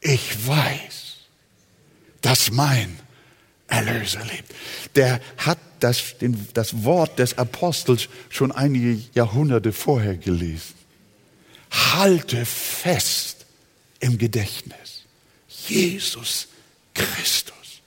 Ich 0.00 0.46
weiß, 0.46 1.16
dass 2.20 2.50
mein 2.50 2.98
Erlöser 3.68 4.24
lebt. 4.24 4.52
Der 4.96 5.20
hat 5.38 5.58
das, 5.80 6.18
den, 6.18 6.46
das 6.54 6.84
Wort 6.84 7.18
des 7.18 7.38
Apostels 7.38 8.08
schon 8.28 8.52
einige 8.52 9.00
Jahrhunderte 9.14 9.72
vorher 9.72 10.16
gelesen. 10.16 10.74
Halte 11.70 12.44
fest 12.44 13.46
im 14.00 14.18
Gedächtnis. 14.18 15.04
Jesus 15.48 16.48
Christus 16.94 17.82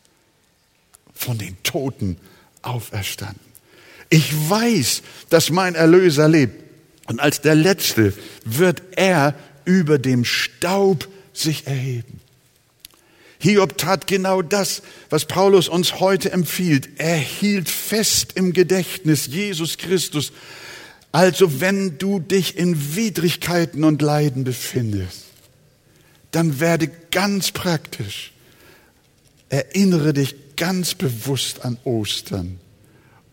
von 1.14 1.38
den 1.38 1.62
Toten 1.64 2.18
auferstanden. 2.62 3.55
Ich 4.10 4.32
weiß, 4.50 5.02
dass 5.30 5.50
mein 5.50 5.76
Erlöser 5.76 6.28
lebt. 6.28 6.64
Und 7.08 7.20
als 7.20 7.42
der 7.42 7.56
Letzte 7.56 8.14
wird 8.44 8.82
er 8.96 9.36
über 9.64 10.00
dem 10.00 10.26
Staub 10.26 11.08
sich 11.34 11.68
erheben. 11.68 12.20
Hiob 13.40 13.78
tat 13.78 14.08
genau 14.08 14.42
das, 14.42 14.82
was 15.10 15.26
Paulus 15.26 15.68
uns 15.68 16.00
heute 16.00 16.32
empfiehlt. 16.32 16.90
Er 16.98 17.18
hielt 17.18 17.70
fest 17.70 18.32
im 18.36 18.54
Gedächtnis 18.54 19.28
Jesus 19.28 19.78
Christus. 19.78 20.32
Also 21.12 21.62
wenn 21.62 21.98
du 21.98 22.20
dich 22.20 22.58
in 22.58 22.96
Widrigkeiten 22.96 23.84
und 23.84 24.02
Leiden 24.02 24.44
befindest, 24.46 25.26
dann 26.32 26.60
werde 26.60 26.90
ganz 27.12 27.52
praktisch. 27.52 28.32
Erinnere 29.50 30.14
dich 30.14 30.36
ganz 30.56 30.96
bewusst 30.96 31.64
an 31.64 31.78
Ostern 31.84 32.60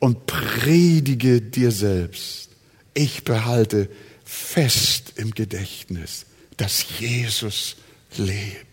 und 0.02 0.26
predige 0.26 1.40
dir 1.40 1.70
selbst. 1.70 2.48
Ich 2.92 3.22
behalte 3.22 3.88
fest 4.24 5.12
im 5.14 5.30
Gedächtnis, 5.30 6.26
dass 6.56 6.84
Jesus 6.98 7.76
lebt. 8.16 8.66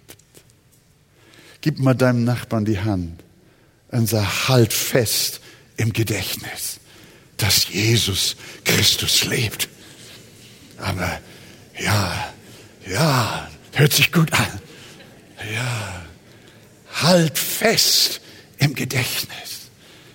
Gib 1.61 1.77
mal 1.77 1.93
deinem 1.93 2.23
Nachbarn 2.23 2.65
die 2.65 2.79
Hand 2.79 3.23
und 3.89 4.09
sag, 4.09 4.47
halt 4.47 4.73
fest 4.73 5.39
im 5.77 5.93
Gedächtnis, 5.93 6.79
dass 7.37 7.69
Jesus 7.69 8.35
Christus 8.63 9.25
lebt. 9.25 9.69
Aber 10.79 11.19
ja, 11.79 12.33
ja, 12.89 13.47
hört 13.73 13.93
sich 13.93 14.11
gut 14.11 14.33
an. 14.33 14.59
Ja, 15.53 16.07
halt 17.03 17.37
fest 17.37 18.19
im 18.57 18.73
Gedächtnis, 18.73 19.58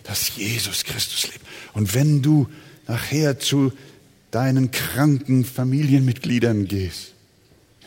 dass 0.04 0.36
Jesus 0.36 0.84
Christus 0.84 1.24
lebt. 1.24 1.44
Und 1.72 1.94
wenn 1.94 2.22
du 2.22 2.48
nachher 2.86 3.38
zu 3.38 3.72
deinen 4.30 4.70
kranken 4.70 5.44
Familienmitgliedern 5.44 6.68
gehst, 6.68 7.12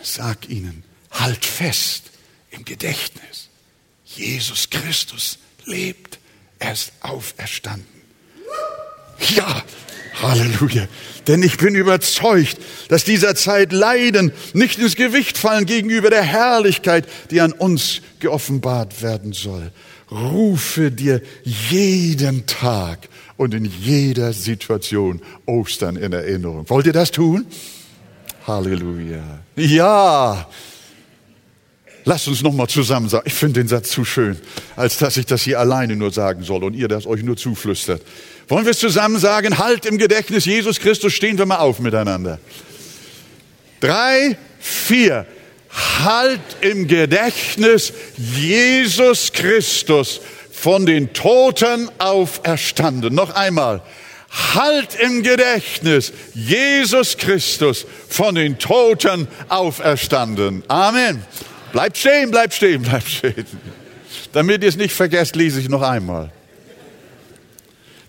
sag 0.01 0.49
ihnen, 0.49 0.83
halt 1.11 1.45
fest 1.45 2.03
im 2.51 2.65
Gedächtnis, 2.65 3.49
Jesus 4.05 4.69
Christus 4.69 5.37
lebt, 5.65 6.19
er 6.59 6.73
ist 6.73 6.91
auferstanden. 7.01 7.85
Ja, 9.35 9.63
Halleluja. 10.21 10.87
Denn 11.27 11.43
ich 11.43 11.57
bin 11.57 11.75
überzeugt, 11.75 12.57
dass 12.87 13.03
dieser 13.03 13.35
Zeit 13.35 13.71
Leiden 13.71 14.31
nicht 14.53 14.79
ins 14.79 14.95
Gewicht 14.95 15.37
fallen 15.37 15.65
gegenüber 15.65 16.09
der 16.09 16.23
Herrlichkeit, 16.23 17.07
die 17.29 17.41
an 17.41 17.51
uns 17.51 18.01
geoffenbart 18.19 19.01
werden 19.01 19.33
soll. 19.33 19.71
Rufe 20.09 20.91
dir 20.91 21.21
jeden 21.43 22.45
Tag 22.45 23.09
und 23.35 23.53
in 23.53 23.65
jeder 23.65 24.33
Situation 24.33 25.21
Ostern 25.45 25.97
in 25.97 26.13
Erinnerung. 26.13 26.69
Wollt 26.69 26.85
ihr 26.85 26.93
das 26.93 27.11
tun? 27.11 27.45
Halleluja. 28.45 29.39
Ja, 29.57 30.47
Lasst 32.07 32.29
uns 32.29 32.41
nochmal 32.41 32.67
zusammen 32.67 33.09
sagen. 33.09 33.25
Ich 33.27 33.33
finde 33.33 33.59
den 33.59 33.67
Satz 33.67 33.89
zu 33.89 34.05
schön, 34.05 34.37
als 34.77 34.97
dass 34.97 35.17
ich 35.17 35.25
das 35.25 35.41
hier 35.41 35.59
alleine 35.59 35.97
nur 35.97 36.09
sagen 36.11 36.41
soll 36.41 36.63
und 36.63 36.73
ihr 36.73 36.87
das 36.87 37.05
euch 37.05 37.21
nur 37.21 37.35
zuflüstert. 37.35 38.01
Wollen 38.47 38.63
wir 38.63 38.71
es 38.71 38.79
zusammen 38.79 39.19
sagen? 39.19 39.57
Halt 39.57 39.85
im 39.85 39.97
Gedächtnis 39.97 40.45
Jesus 40.45 40.79
Christus. 40.79 41.11
Stehen 41.11 41.37
wir 41.37 41.45
mal 41.45 41.57
auf 41.57 41.81
miteinander. 41.81 42.39
Drei, 43.81 44.37
vier. 44.57 45.25
Halt 46.03 46.41
im 46.61 46.87
Gedächtnis 46.87 47.93
Jesus 48.17 49.31
Christus 49.31 50.21
von 50.51 50.85
den 50.85 51.13
Toten 51.13 51.89
auferstanden. 51.99 53.13
Noch 53.13 53.35
einmal. 53.35 53.81
Halt 54.55 54.95
im 54.99 55.23
Gedächtnis 55.23 56.11
Jesus 56.33 57.17
Christus 57.17 57.85
von 58.09 58.35
den 58.35 58.57
Toten 58.57 59.27
auferstanden. 59.49 60.63
Amen. 60.67 61.23
Bleibt 61.71 61.97
stehen, 61.97 62.31
bleibt 62.31 62.53
stehen, 62.53 62.81
bleibt 62.83 63.07
stehen. 63.07 63.45
Damit 64.33 64.63
ihr 64.63 64.69
es 64.69 64.77
nicht 64.77 64.95
vergesst, 64.95 65.35
lese 65.35 65.59
ich 65.59 65.69
noch 65.69 65.83
einmal. 65.83 66.31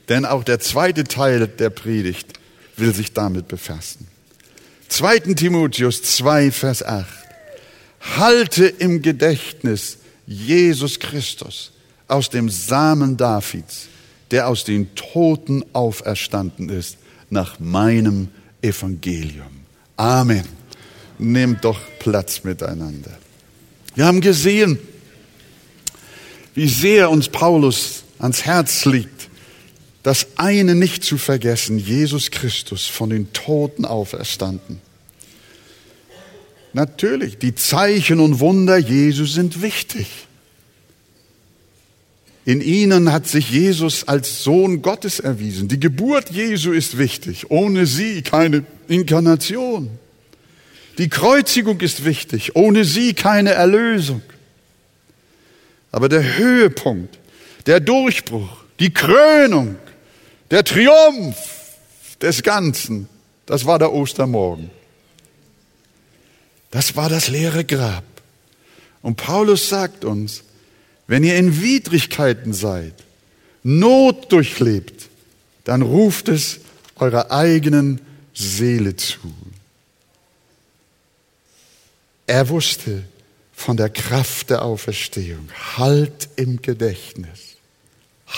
Denn 0.08 0.24
auch 0.24 0.42
der 0.42 0.58
zweite 0.58 1.04
Teil 1.04 1.46
der 1.46 1.70
Predigt 1.70 2.38
will 2.76 2.94
sich 2.94 3.12
damit 3.12 3.46
befassen. 3.48 4.08
2. 4.88 5.18
Timotheus 5.34 6.02
2, 6.02 6.50
Vers 6.50 6.82
8. 6.82 7.06
Halte 8.16 8.66
im 8.66 9.02
Gedächtnis 9.02 9.98
Jesus 10.26 10.98
Christus 10.98 11.72
aus 12.06 12.30
dem 12.30 12.48
Samen 12.48 13.16
Davids, 13.16 13.88
der 14.30 14.48
aus 14.48 14.64
den 14.64 14.94
Toten 14.94 15.64
auferstanden 15.72 16.68
ist, 16.68 16.98
nach 17.30 17.58
meinem 17.60 18.28
Evangelium. 18.62 19.64
Amen. 19.96 20.44
Nehmt 21.18 21.64
doch 21.64 21.80
Platz 21.98 22.44
miteinander. 22.44 23.18
Wir 23.94 24.06
haben 24.06 24.20
gesehen, 24.20 24.78
wie 26.54 26.68
sehr 26.68 27.10
uns 27.10 27.28
Paulus 27.28 28.04
ans 28.18 28.44
Herz 28.44 28.84
liegt, 28.84 29.28
das 30.02 30.26
eine 30.36 30.74
nicht 30.74 31.04
zu 31.04 31.18
vergessen, 31.18 31.78
Jesus 31.78 32.30
Christus 32.30 32.86
von 32.86 33.10
den 33.10 33.32
Toten 33.32 33.84
auferstanden. 33.84 34.80
Natürlich, 36.78 37.38
die 37.38 37.56
Zeichen 37.56 38.20
und 38.20 38.38
Wunder 38.38 38.78
Jesu 38.78 39.24
sind 39.24 39.62
wichtig. 39.62 40.06
In 42.44 42.60
ihnen 42.60 43.10
hat 43.12 43.26
sich 43.26 43.50
Jesus 43.50 44.06
als 44.06 44.44
Sohn 44.44 44.80
Gottes 44.80 45.18
erwiesen. 45.18 45.66
Die 45.66 45.80
Geburt 45.80 46.30
Jesu 46.30 46.70
ist 46.70 46.96
wichtig. 46.96 47.50
Ohne 47.50 47.84
sie 47.84 48.22
keine 48.22 48.64
Inkarnation. 48.86 49.90
Die 50.98 51.08
Kreuzigung 51.08 51.80
ist 51.80 52.04
wichtig, 52.04 52.54
ohne 52.54 52.84
sie 52.84 53.12
keine 53.12 53.54
Erlösung. 53.54 54.22
Aber 55.90 56.08
der 56.08 56.38
Höhepunkt, 56.38 57.18
der 57.66 57.80
Durchbruch, 57.80 58.62
die 58.78 58.94
Krönung, 58.94 59.74
der 60.52 60.62
Triumph 60.62 61.36
des 62.22 62.44
Ganzen, 62.44 63.08
das 63.46 63.66
war 63.66 63.80
der 63.80 63.92
Ostermorgen. 63.92 64.77
Das 66.70 66.96
war 66.96 67.08
das 67.08 67.28
leere 67.28 67.64
Grab. 67.64 68.04
Und 69.02 69.16
Paulus 69.16 69.68
sagt 69.68 70.04
uns, 70.04 70.42
wenn 71.06 71.24
ihr 71.24 71.36
in 71.36 71.62
Widrigkeiten 71.62 72.52
seid, 72.52 72.94
Not 73.62 74.32
durchlebt, 74.32 75.08
dann 75.64 75.82
ruft 75.82 76.28
es 76.28 76.60
eurer 76.96 77.30
eigenen 77.30 78.00
Seele 78.32 78.96
zu. 78.96 79.34
Er 82.26 82.48
wusste 82.48 83.04
von 83.52 83.76
der 83.76 83.90
Kraft 83.90 84.50
der 84.50 84.62
Auferstehung. 84.62 85.48
Halt 85.76 86.28
im 86.36 86.62
Gedächtnis. 86.62 87.56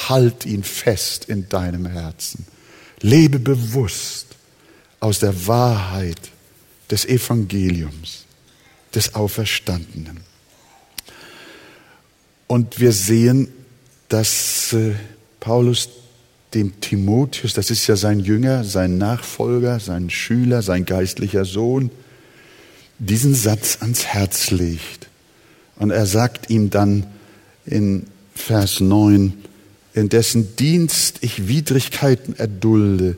Halt 0.09 0.47
ihn 0.47 0.65
fest 0.65 1.27
in 1.27 1.49
deinem 1.49 1.87
Herzen. 1.87 2.47
Lebe 3.01 3.39
bewusst 3.39 4.27
aus 5.01 5.19
der 5.19 5.47
Wahrheit 5.47 6.21
des 6.91 7.05
Evangeliums, 7.05 8.25
des 8.95 9.15
Auferstandenen. 9.15 10.21
Und 12.47 12.81
wir 12.81 12.93
sehen, 12.93 13.49
dass 14.09 14.73
äh, 14.73 14.95
Paulus 15.39 15.89
dem 16.55 16.81
Timotheus, 16.81 17.55
das 17.55 17.71
ist 17.71 17.87
ja 17.87 17.95
sein 17.95 18.21
Jünger, 18.21 18.65
sein 18.65 18.99
Nachfolger, 18.99 19.79
sein 19.79 20.11
Schüler, 20.11 20.63
sein 20.63 20.85
geistlicher 20.85 21.45
Sohn, 21.45 21.91
diesen 22.99 23.35
Satz 23.35 23.79
ans 23.81 24.07
Herz 24.07 24.51
legt. 24.51 25.09
Und 25.77 25.91
er 25.91 26.07
sagt 26.07 26.51
ihm 26.51 26.71
dann 26.71 27.07
in 27.65 28.07
Vers 28.35 28.81
9, 28.81 29.35
in 29.95 30.09
dessen 30.09 30.57
Dienst 30.57 31.19
ich 31.21 31.49
Widrigkeiten 31.49 32.37
erdulde, 32.37 33.17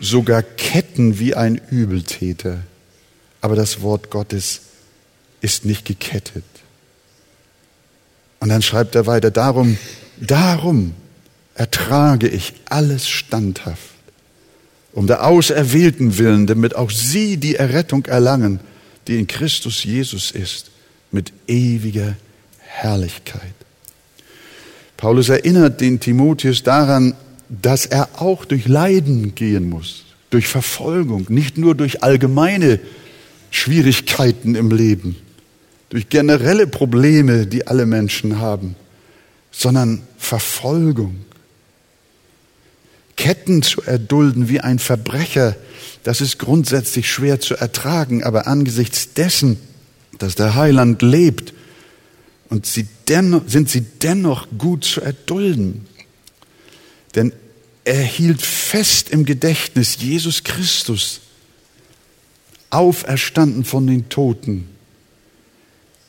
sogar 0.00 0.42
Ketten 0.42 1.18
wie 1.18 1.34
ein 1.34 1.60
Übeltäter. 1.70 2.62
Aber 3.42 3.56
das 3.56 3.82
Wort 3.82 4.08
Gottes 4.10 4.62
ist 5.42 5.66
nicht 5.66 5.84
gekettet. 5.84 6.44
Und 8.40 8.48
dann 8.48 8.62
schreibt 8.62 8.94
er 8.94 9.06
weiter, 9.06 9.30
darum, 9.30 9.76
darum 10.18 10.94
ertrage 11.54 12.28
ich 12.28 12.54
alles 12.68 13.08
standhaft, 13.08 13.90
um 14.92 15.06
der 15.06 15.26
Auserwählten 15.26 16.18
willen, 16.18 16.46
damit 16.46 16.74
auch 16.74 16.90
sie 16.90 17.36
die 17.36 17.56
Errettung 17.56 18.06
erlangen, 18.06 18.60
die 19.06 19.18
in 19.18 19.26
Christus 19.26 19.84
Jesus 19.84 20.30
ist, 20.30 20.70
mit 21.10 21.32
ewiger 21.46 22.16
Herrlichkeit. 22.58 23.54
Paulus 24.96 25.28
erinnert 25.28 25.80
den 25.80 25.98
Timotheus 25.98 26.62
daran, 26.62 27.14
dass 27.48 27.86
er 27.86 28.20
auch 28.20 28.44
durch 28.44 28.66
Leiden 28.66 29.34
gehen 29.34 29.68
muss, 29.68 30.04
durch 30.30 30.46
Verfolgung, 30.46 31.26
nicht 31.28 31.58
nur 31.58 31.74
durch 31.74 32.02
allgemeine 32.02 32.80
Schwierigkeiten 33.52 34.56
im 34.56 34.70
Leben, 34.70 35.16
durch 35.90 36.08
generelle 36.08 36.66
Probleme, 36.66 37.46
die 37.46 37.66
alle 37.66 37.86
Menschen 37.86 38.40
haben, 38.40 38.74
sondern 39.52 40.02
Verfolgung. 40.18 41.24
Ketten 43.16 43.62
zu 43.62 43.82
erdulden 43.82 44.48
wie 44.48 44.60
ein 44.60 44.78
Verbrecher, 44.78 45.54
das 46.02 46.20
ist 46.20 46.38
grundsätzlich 46.38 47.10
schwer 47.10 47.40
zu 47.40 47.54
ertragen, 47.54 48.24
aber 48.24 48.46
angesichts 48.46 49.12
dessen, 49.12 49.58
dass 50.18 50.34
der 50.34 50.54
Heiland 50.54 51.02
lebt 51.02 51.52
und 52.48 52.66
sie 52.66 52.88
dennoch, 53.08 53.42
sind 53.46 53.68
sie 53.68 53.82
dennoch 53.82 54.48
gut 54.56 54.84
zu 54.84 55.02
erdulden. 55.02 55.86
Denn 57.14 57.32
er 57.84 58.02
hielt 58.02 58.40
fest 58.40 59.10
im 59.10 59.24
Gedächtnis 59.24 59.98
Jesus 60.00 60.42
Christus, 60.42 61.20
auferstanden 62.72 63.64
von 63.64 63.86
den 63.86 64.08
Toten. 64.08 64.68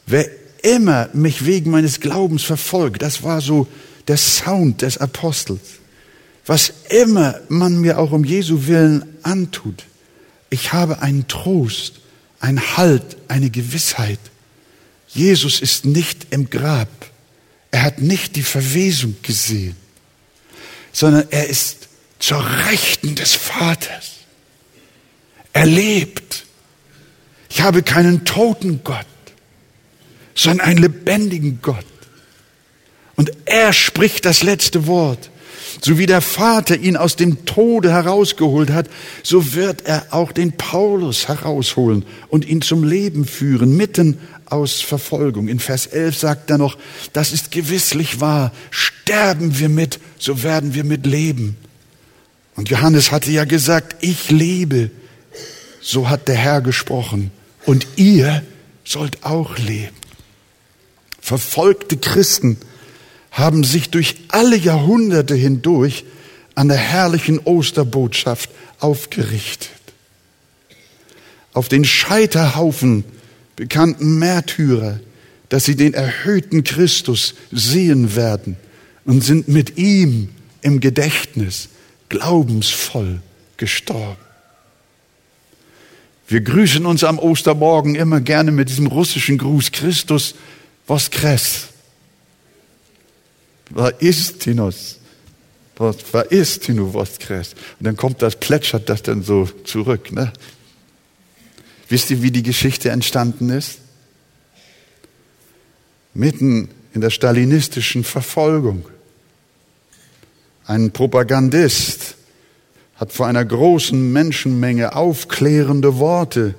Wer 0.05 0.29
immer 0.63 1.09
mich 1.13 1.45
wegen 1.45 1.71
meines 1.71 1.99
Glaubens 1.99 2.43
verfolgt, 2.43 3.01
das 3.01 3.23
war 3.23 3.41
so 3.41 3.67
der 4.07 4.17
Sound 4.17 4.81
des 4.81 4.97
Apostels. 4.97 5.61
Was 6.45 6.73
immer 6.89 7.39
man 7.49 7.79
mir 7.79 7.99
auch 7.99 8.11
um 8.11 8.23
Jesu 8.23 8.67
willen 8.67 9.05
antut, 9.23 9.85
ich 10.49 10.73
habe 10.73 11.01
einen 11.01 11.27
Trost, 11.27 12.01
einen 12.39 12.77
Halt, 12.77 13.17
eine 13.27 13.49
Gewissheit. 13.49 14.19
Jesus 15.07 15.61
ist 15.61 15.85
nicht 15.85 16.27
im 16.31 16.49
Grab. 16.49 16.89
Er 17.71 17.83
hat 17.83 18.01
nicht 18.01 18.35
die 18.35 18.43
Verwesung 18.43 19.15
gesehen, 19.23 19.75
sondern 20.91 21.25
er 21.29 21.47
ist 21.47 21.87
zur 22.19 22.45
Rechten 22.67 23.15
des 23.15 23.33
Vaters. 23.33 24.11
Er 25.53 25.65
lebt. 25.65 26.45
Ich 27.55 27.61
habe 27.61 27.83
keinen 27.83 28.25
toten 28.25 28.81
Gott, 28.83 29.05
sondern 30.33 30.67
einen 30.67 30.79
lebendigen 30.79 31.59
Gott. 31.61 31.85
Und 33.15 33.31
er 33.45 33.73
spricht 33.73 34.25
das 34.25 34.41
letzte 34.41 34.87
Wort. 34.87 35.29
So 35.79 35.99
wie 35.99 36.07
der 36.07 36.21
Vater 36.21 36.77
ihn 36.77 36.97
aus 36.97 37.15
dem 37.15 37.45
Tode 37.45 37.91
herausgeholt 37.91 38.71
hat, 38.71 38.89
so 39.21 39.53
wird 39.53 39.85
er 39.85 40.07
auch 40.09 40.31
den 40.31 40.53
Paulus 40.53 41.27
herausholen 41.27 42.05
und 42.29 42.43
ihn 42.43 42.63
zum 42.63 42.83
Leben 42.83 43.23
führen, 43.25 43.77
mitten 43.77 44.17
aus 44.47 44.81
Verfolgung. 44.81 45.47
In 45.47 45.59
Vers 45.59 45.85
11 45.85 46.17
sagt 46.17 46.49
er 46.49 46.57
noch, 46.57 46.75
das 47.13 47.33
ist 47.33 47.51
gewisslich 47.51 48.19
wahr, 48.19 48.51
sterben 48.71 49.59
wir 49.59 49.69
mit, 49.69 49.99
so 50.17 50.41
werden 50.41 50.73
wir 50.73 50.83
mit 50.83 51.05
leben. 51.05 51.55
Und 52.55 52.71
Johannes 52.71 53.11
hatte 53.11 53.29
ja 53.29 53.45
gesagt, 53.45 53.97
ich 54.01 54.31
lebe, 54.31 54.89
so 55.81 56.09
hat 56.09 56.27
der 56.27 56.35
Herr 56.35 56.61
gesprochen, 56.61 57.29
und 57.65 57.87
ihr 57.95 58.43
sollt 58.83 59.23
auch 59.23 59.57
leben. 59.57 59.95
Verfolgte 61.19 61.97
Christen 61.97 62.57
haben 63.31 63.63
sich 63.63 63.89
durch 63.89 64.15
alle 64.29 64.55
Jahrhunderte 64.55 65.35
hindurch 65.35 66.05
an 66.55 66.67
der 66.67 66.77
herrlichen 66.77 67.39
Osterbotschaft 67.39 68.49
aufgerichtet. 68.79 69.69
Auf 71.53 71.69
den 71.69 71.85
Scheiterhaufen 71.85 73.03
bekannten 73.55 74.19
Märtyrer, 74.19 74.99
dass 75.49 75.65
sie 75.65 75.75
den 75.75 75.93
erhöhten 75.93 76.63
Christus 76.63 77.35
sehen 77.51 78.15
werden 78.15 78.57
und 79.05 79.23
sind 79.23 79.47
mit 79.47 79.77
ihm 79.77 80.29
im 80.61 80.79
Gedächtnis 80.79 81.69
glaubensvoll 82.09 83.21
gestorben. 83.57 84.17
Wir 86.27 86.41
grüßen 86.41 86.85
uns 86.85 87.03
am 87.03 87.19
Ostermorgen 87.19 87.95
immer 87.95 88.21
gerne 88.21 88.51
mit 88.51 88.69
diesem 88.69 88.87
russischen 88.87 89.37
Gruß 89.37 89.71
Christus 89.71 90.35
voskres. 90.85 91.67
Vaistinos. 93.69 94.99
Vaistinu 95.75 96.93
voskres. 96.93 97.55
Und 97.79 97.85
dann 97.85 97.97
kommt 97.97 98.21
das, 98.21 98.35
plätschert 98.35 98.89
das 98.89 99.01
dann 99.01 99.23
so 99.23 99.45
zurück. 99.65 100.11
Ne? 100.11 100.31
Wisst 101.89 102.11
ihr, 102.11 102.21
wie 102.21 102.31
die 102.31 102.43
Geschichte 102.43 102.89
entstanden 102.89 103.49
ist? 103.49 103.79
Mitten 106.13 106.69
in 106.93 107.01
der 107.01 107.09
stalinistischen 107.09 108.03
Verfolgung. 108.03 108.85
Ein 110.65 110.91
Propagandist 110.91 112.15
hat 112.95 113.11
vor 113.11 113.27
einer 113.27 113.43
großen 113.43 114.11
Menschenmenge 114.11 114.95
aufklärende 114.95 115.97
Worte 115.97 116.55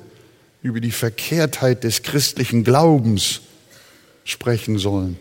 über 0.63 0.81
die 0.81 0.91
Verkehrtheit 0.91 1.85
des 1.85 2.03
christlichen 2.03 2.65
Glaubens 2.65 3.43
sprechen 4.25 4.79
sollen. 4.79 5.19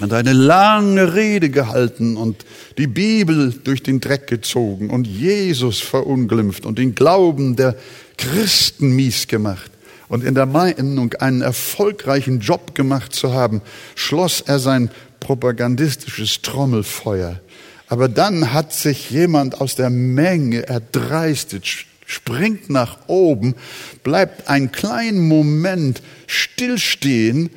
Hat 0.00 0.12
eine 0.12 0.32
lange 0.32 1.14
Rede 1.14 1.50
gehalten 1.50 2.16
und 2.16 2.46
die 2.78 2.86
Bibel 2.86 3.52
durch 3.52 3.82
den 3.82 4.00
Dreck 4.00 4.26
gezogen 4.26 4.88
und 4.88 5.06
Jesus 5.06 5.80
verunglimpft 5.80 6.64
und 6.64 6.78
den 6.78 6.94
Glauben 6.94 7.56
der 7.56 7.76
Christen 8.16 8.94
mies 8.96 9.28
gemacht. 9.28 9.70
Und 10.08 10.24
in 10.24 10.34
der 10.34 10.46
Meinung, 10.46 11.14
einen 11.14 11.42
erfolgreichen 11.42 12.40
Job 12.40 12.74
gemacht 12.74 13.14
zu 13.14 13.32
haben, 13.32 13.60
schloss 13.94 14.40
er 14.40 14.58
sein 14.58 14.90
propagandistisches 15.20 16.42
Trommelfeuer. 16.42 17.40
Aber 17.90 18.08
dann 18.08 18.52
hat 18.52 18.72
sich 18.72 19.10
jemand 19.10 19.60
aus 19.60 19.74
der 19.74 19.90
Menge 19.90 20.68
erdreistet, 20.68 21.66
springt 22.06 22.70
nach 22.70 23.08
oben, 23.08 23.56
bleibt 24.04 24.48
einen 24.48 24.70
kleinen 24.70 25.26
Moment 25.26 26.00
stillstehen, 26.28 27.50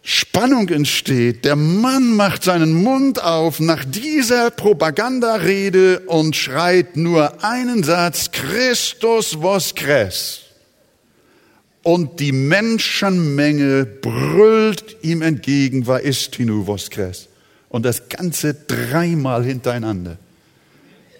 Spannung 0.00 0.70
entsteht. 0.70 1.44
Der 1.44 1.54
Mann 1.54 2.16
macht 2.16 2.44
seinen 2.44 2.72
Mund 2.72 3.22
auf 3.22 3.60
nach 3.60 3.84
dieser 3.84 4.50
Propagandarede 4.50 6.00
und 6.06 6.34
schreit 6.34 6.96
nur 6.96 7.44
einen 7.44 7.82
Satz, 7.82 8.30
Christus 8.30 9.34
voskres. 9.42 10.44
Und 11.82 12.20
die 12.20 12.32
Menschenmenge 12.32 13.84
brüllt 13.84 14.96
ihm 15.02 15.20
entgegen, 15.20 15.86
va 15.86 15.98
istinu 15.98 16.64
voskres. 16.64 17.28
Und 17.76 17.82
das 17.82 18.08
Ganze 18.08 18.54
dreimal 18.54 19.44
hintereinander. 19.44 20.16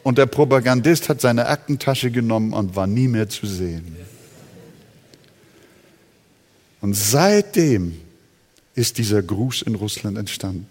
Und 0.03 0.16
der 0.16 0.25
Propagandist 0.25 1.11
hat 1.11 1.21
seine 1.21 1.49
Aktentasche 1.49 2.11
genommen 2.11 2.55
und 2.55 2.75
war 2.75 2.87
nie 2.87 3.09
mehr 3.09 3.29
zu 3.29 3.47
sehen. 3.47 3.95
Und 6.81 6.95
seitdem 6.95 8.01
ist 8.75 8.97
dieser 8.97 9.23
Gruß 9.23 9.61
in 9.61 9.75
Russland 9.75 10.16
entstanden. 10.16 10.66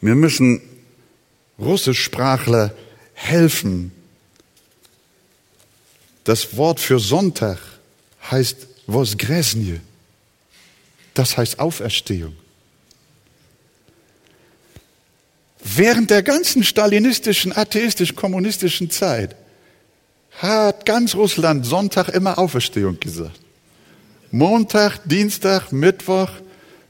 Wir 0.00 0.16
müssen 0.16 0.60
Russischsprachler 1.60 2.74
helfen. 3.14 3.92
Das 6.24 6.56
Wort 6.56 6.80
für 6.80 6.98
Sonntag 6.98 7.60
heißt 8.28 8.66
Vosgresnje. 8.88 9.80
Das 11.14 11.36
heißt 11.36 11.60
Auferstehung. 11.60 12.34
Während 15.74 16.10
der 16.10 16.22
ganzen 16.22 16.62
stalinistischen, 16.62 17.52
atheistisch-kommunistischen 17.52 18.88
Zeit 18.88 19.34
hat 20.38 20.86
ganz 20.86 21.16
Russland 21.16 21.66
Sonntag 21.66 22.08
immer 22.10 22.38
Auferstehung 22.38 23.00
gesagt. 23.00 23.40
Montag, 24.30 25.00
Dienstag, 25.06 25.72
Mittwoch, 25.72 26.30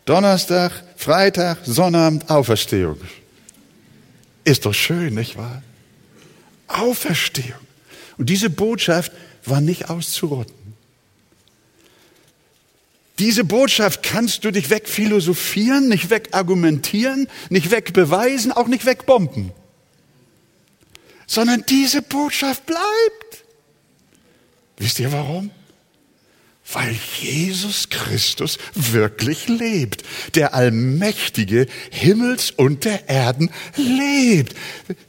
Donnerstag, 0.05 0.73
Freitag, 0.97 1.59
Sonnabend, 1.65 2.29
Auferstehung. 2.29 2.99
Ist 4.45 4.67
doch 4.67 4.75
schön, 4.75 5.15
nicht 5.15 5.39
wahr? 5.39 5.63
Auferstehung. 6.69 7.61
Und 8.19 8.29
diese 8.29 8.51
Botschaft 8.51 9.11
war 9.47 9.63
nicht 9.63 9.89
auszurotten. 9.89 10.66
Diese 13.19 13.45
Botschaft 13.45 14.03
kannst 14.03 14.45
du 14.45 14.51
dich 14.51 14.69
wegphilosophieren, 14.69 15.89
nicht 15.89 16.11
wegargumentieren, 16.11 17.29
nicht 17.49 17.71
wegbeweisen, 17.71 18.53
auch 18.53 18.69
nicht 18.69 18.85
wegbomben. 18.85 19.53
Sondern 21.27 21.65
diese 21.67 22.03
Botschaft 22.03 22.67
bleibt. 22.67 23.45
Wisst 24.77 24.99
ihr 24.99 25.11
warum? 25.13 25.51
Weil 26.73 26.99
Jesus 27.21 27.89
Christus 27.89 28.59
wirklich 28.75 29.49
lebt. 29.49 30.05
Der 30.35 30.53
allmächtige 30.53 31.67
Himmels 31.91 32.51
und 32.51 32.85
der 32.85 33.09
Erden 33.09 33.51
lebt. 33.77 34.55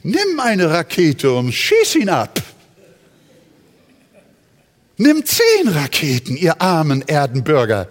Nimm 0.02 0.40
eine 0.40 0.70
Rakete 0.70 1.32
und 1.32 1.52
schieß 1.52 1.96
ihn 1.96 2.08
ab. 2.08 2.42
Nimm 4.98 5.24
zehn 5.24 5.68
Raketen, 5.68 6.36
ihr 6.36 6.60
armen 6.60 7.02
Erdenbürger, 7.02 7.88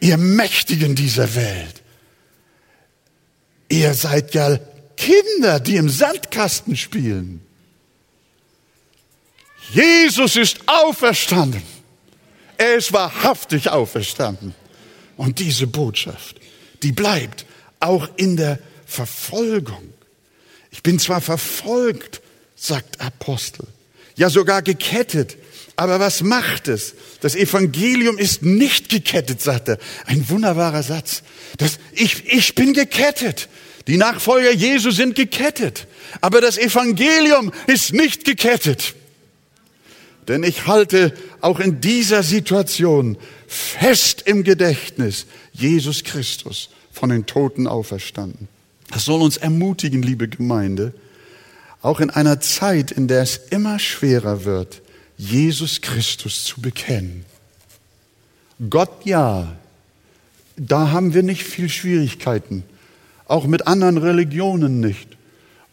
ihr 0.00 0.16
Mächtigen 0.16 0.94
dieser 0.94 1.34
Welt. 1.34 1.82
Ihr 3.68 3.92
seid 3.94 4.34
ja 4.34 4.58
Kinder, 4.96 5.60
die 5.60 5.76
im 5.76 5.90
Sandkasten 5.90 6.76
spielen. 6.76 7.42
Jesus 9.72 10.36
ist 10.36 10.60
auferstanden. 10.66 11.62
Er 12.56 12.76
ist 12.76 12.94
wahrhaftig 12.94 13.68
auferstanden. 13.68 14.54
Und 15.18 15.38
diese 15.38 15.66
Botschaft, 15.66 16.40
die 16.82 16.92
bleibt 16.92 17.44
auch 17.78 18.08
in 18.16 18.36
der 18.36 18.58
Verfolgung. 18.86 19.92
Ich 20.70 20.82
bin 20.82 20.98
zwar 20.98 21.20
verfolgt, 21.20 22.22
sagt 22.54 23.00
Apostel, 23.00 23.66
ja 24.14 24.30
sogar 24.30 24.62
gekettet, 24.62 25.36
aber 25.76 26.00
was 26.00 26.22
macht 26.22 26.68
es? 26.68 26.94
Das 27.20 27.34
Evangelium 27.34 28.18
ist 28.18 28.42
nicht 28.42 28.88
gekettet, 28.88 29.42
sagt 29.42 29.68
er. 29.68 29.78
Ein 30.06 30.28
wunderbarer 30.28 30.82
Satz. 30.82 31.22
Das, 31.58 31.78
ich, 31.92 32.26
ich 32.26 32.54
bin 32.54 32.72
gekettet. 32.72 33.48
Die 33.86 33.98
Nachfolger 33.98 34.52
Jesu 34.52 34.90
sind 34.90 35.14
gekettet. 35.14 35.86
Aber 36.22 36.40
das 36.40 36.56
Evangelium 36.56 37.52
ist 37.66 37.92
nicht 37.92 38.24
gekettet. 38.24 38.94
Denn 40.28 40.42
ich 40.42 40.66
halte 40.66 41.12
auch 41.40 41.60
in 41.60 41.80
dieser 41.80 42.22
Situation 42.22 43.16
fest 43.46 44.22
im 44.26 44.42
Gedächtnis 44.42 45.26
Jesus 45.52 46.02
Christus 46.02 46.70
von 46.90 47.10
den 47.10 47.26
Toten 47.26 47.66
auferstanden. 47.66 48.48
Das 48.90 49.04
soll 49.04 49.20
uns 49.20 49.36
ermutigen, 49.36 50.02
liebe 50.02 50.26
Gemeinde, 50.26 50.94
auch 51.82 52.00
in 52.00 52.10
einer 52.10 52.40
Zeit, 52.40 52.90
in 52.90 53.08
der 53.08 53.22
es 53.22 53.36
immer 53.50 53.78
schwerer 53.78 54.44
wird, 54.44 54.82
Jesus 55.16 55.80
Christus 55.80 56.44
zu 56.44 56.60
bekennen. 56.60 57.24
Gott 58.70 59.04
ja, 59.04 59.56
da 60.56 60.90
haben 60.90 61.14
wir 61.14 61.22
nicht 61.22 61.42
viel 61.42 61.68
Schwierigkeiten, 61.68 62.64
auch 63.26 63.46
mit 63.46 63.66
anderen 63.66 63.98
Religionen 63.98 64.80
nicht. 64.80 65.08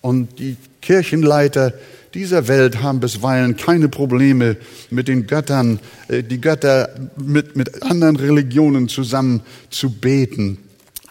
Und 0.01 0.39
die 0.39 0.58
Kirchenleiter 0.82 1.73
dieser 2.13 2.47
Welt 2.47 2.82
haben 2.82 2.99
bisweilen 2.99 3.58
keine 3.58 3.89
Probleme 3.89 4.58
mit 4.89 5.08
den 5.08 5.27
Göttern, 5.27 5.79
äh, 6.10 6.23
die 6.23 6.41
Götter 6.41 6.89
mit, 7.17 7.56
mit 7.56 7.84
anderen 7.84 8.17
Religionen 8.17 8.88
zusammen 8.88 9.41
zu 9.69 9.89
beten. 9.89 10.58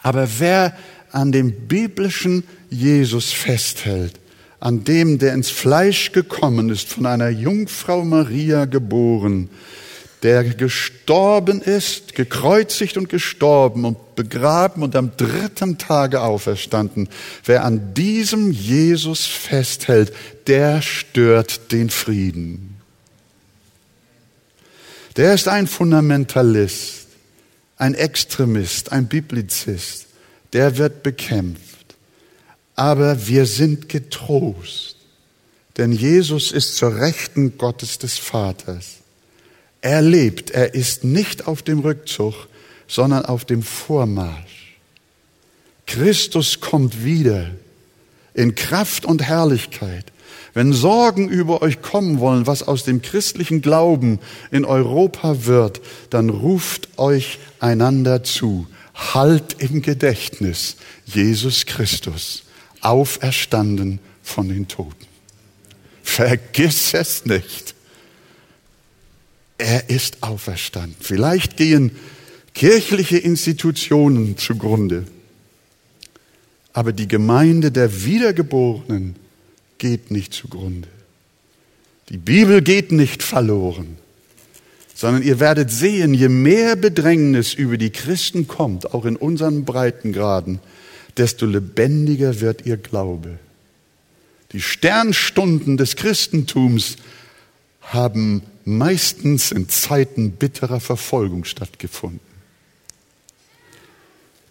Aber 0.02 0.28
wer 0.38 0.76
an 1.10 1.32
dem 1.32 1.52
biblischen 1.66 2.44
Jesus 2.70 3.32
festhält, 3.32 4.18
an 4.62 4.84
dem, 4.84 5.18
der 5.18 5.34
ins 5.34 5.50
Fleisch 5.50 6.12
gekommen 6.12 6.70
ist, 6.70 6.88
von 6.88 7.04
einer 7.04 7.30
Jungfrau 7.30 8.04
Maria 8.04 8.66
geboren, 8.66 9.50
der 10.22 10.44
gestorben 10.44 11.60
ist, 11.60 12.14
gekreuzigt 12.14 12.96
und 12.96 13.08
gestorben 13.08 13.84
und 13.84 14.14
begraben 14.14 14.84
und 14.84 14.94
am 14.94 15.16
dritten 15.16 15.78
Tage 15.78 16.20
auferstanden. 16.20 17.08
Wer 17.44 17.64
an 17.64 17.92
diesem 17.94 18.52
Jesus 18.52 19.26
festhält, 19.26 20.12
der 20.46 20.80
stört 20.80 21.72
den 21.72 21.90
Frieden. 21.90 22.76
Der 25.16 25.34
ist 25.34 25.48
ein 25.48 25.66
Fundamentalist, 25.66 27.08
ein 27.78 27.94
Extremist, 27.94 28.92
ein 28.92 29.08
Biblizist. 29.08 30.06
Der 30.52 30.78
wird 30.78 31.02
bekämpft. 31.02 31.71
Aber 32.74 33.26
wir 33.26 33.46
sind 33.46 33.88
getrost, 33.88 34.96
denn 35.76 35.92
Jesus 35.92 36.52
ist 36.52 36.76
zur 36.76 36.96
Rechten 36.96 37.58
Gottes 37.58 37.98
des 37.98 38.18
Vaters. 38.18 38.98
Er 39.80 40.00
lebt, 40.00 40.50
er 40.50 40.74
ist 40.74 41.04
nicht 41.04 41.46
auf 41.46 41.62
dem 41.62 41.80
Rückzug, 41.80 42.34
sondern 42.86 43.24
auf 43.24 43.44
dem 43.44 43.62
Vormarsch. 43.62 44.78
Christus 45.86 46.60
kommt 46.60 47.04
wieder 47.04 47.50
in 48.34 48.54
Kraft 48.54 49.04
und 49.04 49.22
Herrlichkeit. 49.22 50.06
Wenn 50.54 50.72
Sorgen 50.72 51.28
über 51.28 51.62
euch 51.62 51.82
kommen 51.82 52.20
wollen, 52.20 52.46
was 52.46 52.62
aus 52.62 52.84
dem 52.84 53.02
christlichen 53.02 53.62
Glauben 53.62 54.18
in 54.50 54.64
Europa 54.64 55.46
wird, 55.46 55.80
dann 56.10 56.28
ruft 56.28 56.98
euch 56.98 57.38
einander 57.58 58.22
zu. 58.22 58.66
Halt 58.94 59.56
im 59.58 59.82
Gedächtnis 59.82 60.76
Jesus 61.06 61.64
Christus 61.64 62.44
auferstanden 62.82 63.98
von 64.22 64.48
den 64.48 64.68
Toten. 64.68 65.06
Vergiss 66.02 66.94
es 66.94 67.24
nicht. 67.24 67.74
Er 69.58 69.88
ist 69.88 70.22
auferstanden. 70.22 70.96
Vielleicht 71.00 71.56
gehen 71.56 71.92
kirchliche 72.54 73.18
Institutionen 73.18 74.36
zugrunde, 74.36 75.04
aber 76.72 76.92
die 76.92 77.08
Gemeinde 77.08 77.70
der 77.70 78.04
Wiedergeborenen 78.04 79.16
geht 79.78 80.10
nicht 80.10 80.34
zugrunde. 80.34 80.88
Die 82.08 82.18
Bibel 82.18 82.60
geht 82.60 82.92
nicht 82.92 83.22
verloren, 83.22 83.96
sondern 84.94 85.22
ihr 85.22 85.40
werdet 85.40 85.70
sehen, 85.70 86.12
je 86.12 86.28
mehr 86.28 86.76
Bedrängnis 86.76 87.54
über 87.54 87.78
die 87.78 87.90
Christen 87.90 88.48
kommt, 88.48 88.92
auch 88.92 89.04
in 89.04 89.16
unseren 89.16 89.64
Breitengraden, 89.64 90.60
desto 91.16 91.46
lebendiger 91.46 92.40
wird 92.40 92.66
ihr 92.66 92.76
Glaube. 92.76 93.38
Die 94.52 94.60
Sternstunden 94.60 95.76
des 95.76 95.96
Christentums 95.96 96.96
haben 97.80 98.42
meistens 98.64 99.50
in 99.50 99.68
Zeiten 99.68 100.32
bitterer 100.32 100.80
Verfolgung 100.80 101.44
stattgefunden. 101.44 102.20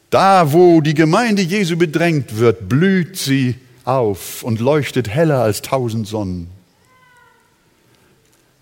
Da, 0.09 0.51
wo 0.51 0.81
die 0.81 0.93
Gemeinde 0.93 1.41
Jesu 1.41 1.77
bedrängt 1.77 2.37
wird, 2.37 2.67
blüht 2.67 3.15
sie 3.15 3.55
auf 3.85 4.43
und 4.43 4.59
leuchtet 4.59 5.07
heller 5.07 5.41
als 5.41 5.61
tausend 5.61 6.07
Sonnen. 6.07 6.49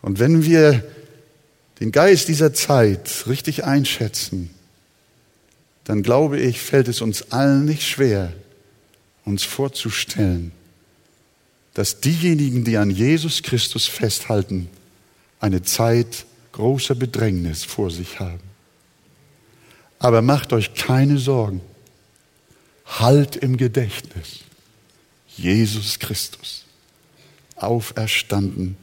Und 0.01 0.19
wenn 0.19 0.43
wir 0.43 0.83
den 1.79 1.91
Geist 1.91 2.27
dieser 2.27 2.53
Zeit 2.53 3.25
richtig 3.27 3.63
einschätzen, 3.63 4.51
dann 5.83 6.03
glaube 6.03 6.39
ich, 6.39 6.61
fällt 6.61 6.87
es 6.87 7.01
uns 7.01 7.31
allen 7.31 7.65
nicht 7.65 7.83
schwer, 7.83 8.33
uns 9.25 9.43
vorzustellen, 9.43 10.51
dass 11.73 12.01
diejenigen, 12.01 12.63
die 12.63 12.77
an 12.77 12.89
Jesus 12.89 13.41
Christus 13.41 13.85
festhalten, 13.85 14.69
eine 15.39 15.61
Zeit 15.61 16.25
großer 16.51 16.95
Bedrängnis 16.95 17.63
vor 17.63 17.91
sich 17.91 18.19
haben. 18.19 18.41
Aber 19.99 20.21
macht 20.21 20.53
euch 20.53 20.73
keine 20.73 21.17
Sorgen. 21.17 21.61
Halt 22.85 23.35
im 23.35 23.57
Gedächtnis. 23.57 24.39
Jesus 25.27 25.99
Christus, 25.99 26.65
auferstanden 27.55 28.75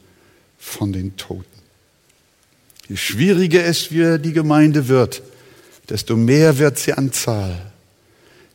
von 0.58 0.92
den 0.92 1.16
Toten. 1.16 1.44
Je 2.88 2.96
schwieriger 2.96 3.64
es 3.64 3.82
für 3.82 4.18
die 4.18 4.32
Gemeinde 4.32 4.88
wird, 4.88 5.22
desto 5.88 6.16
mehr 6.16 6.58
wird 6.58 6.78
sie 6.78 6.92
an 6.92 7.12
Zahl. 7.12 7.72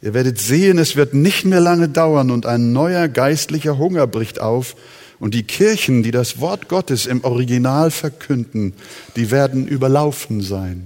Ihr 0.02 0.14
werdet 0.14 0.40
sehen, 0.40 0.80
es 0.80 0.96
wird 0.96 1.14
nicht 1.14 1.46
mehr 1.46 1.60
lange 1.60 1.88
dauern 1.88 2.32
und 2.32 2.46
ein 2.46 2.74
neuer 2.74 3.08
geistlicher 3.08 3.78
Hunger 3.78 4.08
bricht 4.08 4.40
auf 4.40 4.76
und 5.20 5.36
die 5.36 5.44
Kirchen, 5.44 6.02
die 6.02 6.10
das 6.12 6.40
Wort 6.40 6.68
Gottes 6.68 7.06
im 7.06 7.24
Original 7.24 7.92
verkünden, 7.92 8.74
die 9.16 9.30
werden 9.30 9.68
überlaufen 9.68 10.42
sein. 10.42 10.86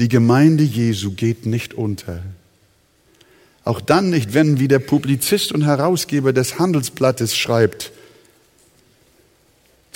Die 0.00 0.08
Gemeinde 0.08 0.64
Jesu 0.64 1.12
geht 1.12 1.46
nicht 1.46 1.74
unter. 1.74 2.22
Auch 3.64 3.80
dann 3.80 4.10
nicht, 4.10 4.34
wenn, 4.34 4.58
wie 4.58 4.68
der 4.68 4.78
Publizist 4.80 5.52
und 5.52 5.64
Herausgeber 5.64 6.32
des 6.32 6.58
Handelsblattes 6.58 7.36
schreibt, 7.36 7.92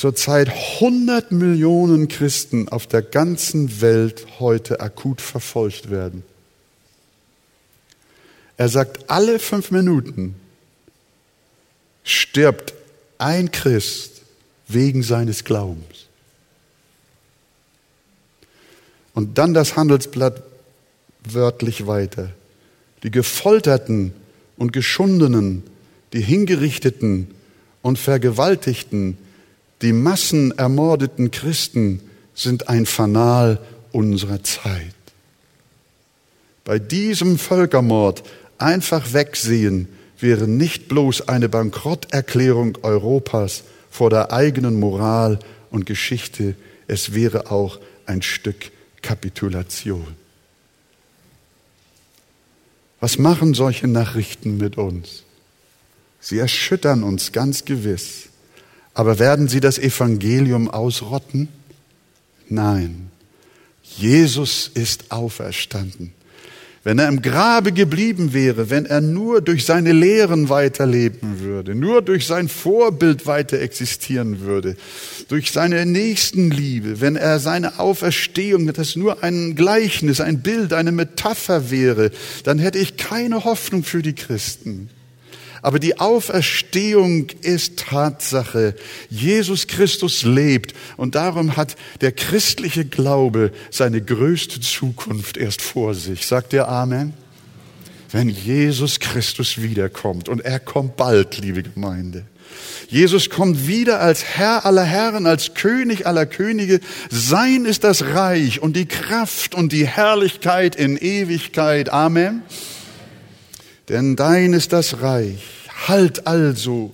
zurzeit 0.02 0.48
100 0.48 1.30
Millionen 1.30 2.08
Christen 2.08 2.68
auf 2.68 2.88
der 2.88 3.02
ganzen 3.02 3.80
Welt 3.80 4.26
heute 4.40 4.80
akut 4.80 5.20
verfolgt 5.20 5.92
werden. 5.92 6.24
Er 8.56 8.68
sagt, 8.68 9.08
alle 9.08 9.38
fünf 9.38 9.70
Minuten 9.70 10.34
stirbt 12.02 12.74
ein 13.18 13.52
Christ 13.52 14.22
wegen 14.66 15.04
seines 15.04 15.44
Glaubens. 15.44 16.08
Und 19.14 19.38
dann 19.38 19.54
das 19.54 19.76
Handelsblatt 19.76 20.42
wörtlich 21.22 21.86
weiter. 21.86 22.32
Die 23.04 23.12
Gefolterten 23.12 24.12
und 24.56 24.72
Geschundenen, 24.72 25.62
die 26.12 26.22
Hingerichteten 26.22 27.32
und 27.82 28.00
Vergewaltigten, 28.00 29.16
die 29.82 29.92
massenermordeten 29.92 31.30
Christen 31.30 32.00
sind 32.34 32.68
ein 32.68 32.86
Fanal 32.86 33.58
unserer 33.90 34.42
Zeit. 34.42 34.94
Bei 36.64 36.78
diesem 36.78 37.38
Völkermord 37.38 38.22
einfach 38.58 39.12
wegsehen 39.12 39.88
wäre 40.18 40.46
nicht 40.46 40.88
bloß 40.88 41.28
eine 41.28 41.48
Bankrotterklärung 41.48 42.78
Europas 42.82 43.64
vor 43.90 44.08
der 44.08 44.32
eigenen 44.32 44.78
Moral 44.78 45.40
und 45.70 45.84
Geschichte, 45.84 46.54
es 46.86 47.12
wäre 47.12 47.50
auch 47.50 47.80
ein 48.06 48.22
Stück 48.22 48.70
Kapitulation. 49.02 50.06
Was 53.00 53.18
machen 53.18 53.52
solche 53.52 53.88
Nachrichten 53.88 54.58
mit 54.58 54.78
uns? 54.78 55.24
Sie 56.20 56.38
erschüttern 56.38 57.02
uns 57.02 57.32
ganz 57.32 57.64
gewiss. 57.64 58.28
Aber 58.94 59.18
werden 59.18 59.48
sie 59.48 59.60
das 59.60 59.78
Evangelium 59.78 60.68
ausrotten? 60.68 61.48
Nein. 62.48 63.10
Jesus 63.82 64.70
ist 64.74 65.10
auferstanden. 65.10 66.12
Wenn 66.84 66.98
er 66.98 67.06
im 67.06 67.22
Grabe 67.22 67.70
geblieben 67.70 68.32
wäre, 68.32 68.68
wenn 68.68 68.86
er 68.86 69.00
nur 69.00 69.40
durch 69.40 69.64
seine 69.64 69.92
Lehren 69.92 70.48
weiterleben 70.48 71.38
würde, 71.38 71.76
nur 71.76 72.02
durch 72.02 72.26
sein 72.26 72.48
Vorbild 72.48 73.26
weiter 73.26 73.60
existieren 73.60 74.40
würde, 74.40 74.76
durch 75.28 75.52
seine 75.52 75.86
Nächstenliebe, 75.86 77.00
wenn 77.00 77.14
er 77.14 77.38
seine 77.38 77.78
Auferstehung, 77.78 78.72
das 78.72 78.96
nur 78.96 79.22
ein 79.22 79.54
Gleichnis, 79.54 80.20
ein 80.20 80.42
Bild, 80.42 80.72
eine 80.72 80.90
Metapher 80.90 81.70
wäre, 81.70 82.10
dann 82.42 82.58
hätte 82.58 82.78
ich 82.78 82.96
keine 82.96 83.44
Hoffnung 83.44 83.84
für 83.84 84.02
die 84.02 84.14
Christen. 84.14 84.90
Aber 85.62 85.78
die 85.78 86.00
Auferstehung 86.00 87.28
ist 87.40 87.78
Tatsache. 87.78 88.74
Jesus 89.08 89.68
Christus 89.68 90.24
lebt 90.24 90.74
und 90.96 91.14
darum 91.14 91.56
hat 91.56 91.76
der 92.00 92.10
christliche 92.10 92.84
Glaube 92.84 93.52
seine 93.70 94.02
größte 94.02 94.60
Zukunft 94.60 95.36
erst 95.36 95.62
vor 95.62 95.94
sich. 95.94 96.26
Sagt 96.26 96.52
ihr 96.52 96.68
Amen? 96.68 97.14
Wenn 98.10 98.28
Jesus 98.28 98.98
Christus 98.98 99.62
wiederkommt 99.62 100.28
und 100.28 100.40
er 100.40 100.58
kommt 100.58 100.96
bald, 100.96 101.38
liebe 101.38 101.62
Gemeinde. 101.62 102.24
Jesus 102.88 103.30
kommt 103.30 103.66
wieder 103.66 104.00
als 104.00 104.24
Herr 104.24 104.66
aller 104.66 104.84
Herren, 104.84 105.26
als 105.26 105.54
König 105.54 106.06
aller 106.06 106.26
Könige. 106.26 106.80
Sein 107.08 107.64
ist 107.64 107.84
das 107.84 108.04
Reich 108.04 108.60
und 108.60 108.76
die 108.76 108.86
Kraft 108.86 109.54
und 109.54 109.72
die 109.72 109.86
Herrlichkeit 109.86 110.74
in 110.76 110.98
Ewigkeit. 110.98 111.88
Amen 111.88 112.42
denn 113.92 114.16
dein 114.16 114.54
ist 114.54 114.72
das 114.72 115.02
Reich. 115.02 115.68
Halt 115.86 116.26
also 116.26 116.92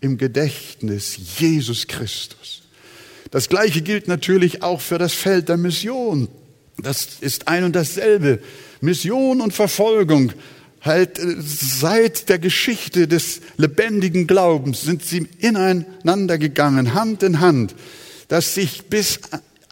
im 0.00 0.18
Gedächtnis 0.18 1.16
Jesus 1.38 1.86
Christus. 1.86 2.62
Das 3.30 3.48
Gleiche 3.48 3.80
gilt 3.80 4.08
natürlich 4.08 4.62
auch 4.62 4.80
für 4.80 4.98
das 4.98 5.14
Feld 5.14 5.48
der 5.48 5.56
Mission. 5.56 6.26
Das 6.76 7.06
ist 7.20 7.46
ein 7.46 7.62
und 7.62 7.76
dasselbe. 7.76 8.40
Mission 8.80 9.40
und 9.40 9.54
Verfolgung. 9.54 10.32
Halt, 10.80 11.20
äh, 11.20 11.36
seit 11.38 12.28
der 12.28 12.40
Geschichte 12.40 13.06
des 13.06 13.40
lebendigen 13.56 14.26
Glaubens 14.26 14.82
sind 14.82 15.04
sie 15.04 15.28
ineinander 15.38 16.38
gegangen, 16.38 16.92
Hand 16.92 17.22
in 17.22 17.38
Hand, 17.38 17.76
dass 18.26 18.54
sich 18.54 18.86
bis 18.86 19.20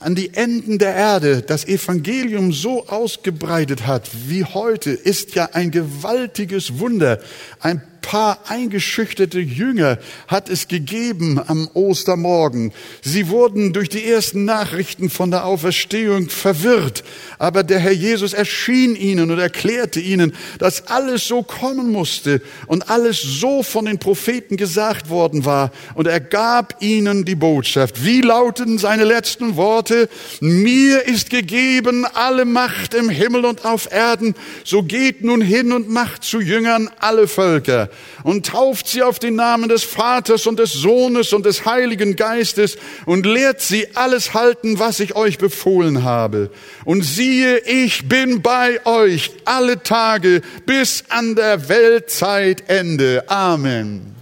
an 0.00 0.14
die 0.14 0.32
Enden 0.34 0.78
der 0.78 0.94
Erde 0.94 1.42
das 1.42 1.66
Evangelium 1.66 2.52
so 2.52 2.86
ausgebreitet 2.88 3.86
hat 3.86 4.08
wie 4.28 4.44
heute, 4.44 4.90
ist 4.90 5.34
ja 5.34 5.50
ein 5.52 5.70
gewaltiges 5.70 6.78
Wunder. 6.78 7.20
Ein 7.60 7.82
paar 8.00 8.38
eingeschüchterte 8.48 9.40
Jünger 9.40 9.98
hat 10.26 10.48
es 10.48 10.68
gegeben 10.68 11.38
am 11.46 11.68
Ostermorgen. 11.74 12.72
Sie 13.02 13.28
wurden 13.28 13.74
durch 13.74 13.90
die 13.90 14.04
ersten 14.04 14.46
Nachrichten 14.46 15.10
von 15.10 15.30
der 15.30 15.44
Auferstehung 15.44 16.30
verwirrt. 16.30 17.04
Aber 17.40 17.62
der 17.62 17.78
Herr 17.78 17.92
Jesus 17.92 18.34
erschien 18.34 18.94
ihnen 18.94 19.30
und 19.30 19.38
erklärte 19.38 19.98
ihnen, 19.98 20.34
dass 20.58 20.88
alles 20.88 21.26
so 21.26 21.42
kommen 21.42 21.90
musste 21.90 22.42
und 22.66 22.90
alles 22.90 23.22
so 23.22 23.62
von 23.62 23.86
den 23.86 23.98
Propheten 23.98 24.58
gesagt 24.58 25.08
worden 25.08 25.46
war. 25.46 25.72
Und 25.94 26.06
er 26.06 26.20
gab 26.20 26.82
ihnen 26.82 27.24
die 27.24 27.34
Botschaft. 27.34 28.04
Wie 28.04 28.20
lauten 28.20 28.76
seine 28.76 29.04
letzten 29.04 29.56
Worte? 29.56 30.10
Mir 30.40 31.06
ist 31.06 31.30
gegeben 31.30 32.04
alle 32.12 32.44
Macht 32.44 32.92
im 32.92 33.08
Himmel 33.08 33.46
und 33.46 33.64
auf 33.64 33.90
Erden. 33.90 34.34
So 34.62 34.82
geht 34.82 35.24
nun 35.24 35.40
hin 35.40 35.72
und 35.72 35.88
macht 35.88 36.24
zu 36.24 36.42
Jüngern 36.42 36.90
alle 36.98 37.26
Völker 37.26 37.88
und 38.22 38.44
tauft 38.48 38.86
sie 38.86 39.02
auf 39.02 39.18
den 39.18 39.36
Namen 39.36 39.70
des 39.70 39.82
Vaters 39.82 40.46
und 40.46 40.58
des 40.58 40.74
Sohnes 40.74 41.32
und 41.32 41.46
des 41.46 41.64
Heiligen 41.64 42.16
Geistes 42.16 42.76
und 43.06 43.24
lehrt 43.24 43.62
sie 43.62 43.86
alles 43.94 44.34
halten, 44.34 44.78
was 44.78 45.00
ich 45.00 45.16
euch 45.16 45.38
befohlen 45.38 46.04
habe. 46.04 46.50
Und 46.84 47.02
siehe, 47.30 47.58
ich 47.58 48.08
bin 48.08 48.42
bei 48.42 48.84
euch 48.84 49.30
alle 49.44 49.82
Tage 49.82 50.42
bis 50.66 51.04
an 51.08 51.36
der 51.36 51.68
Weltzeitende. 51.68 53.24
Amen. 53.28 54.16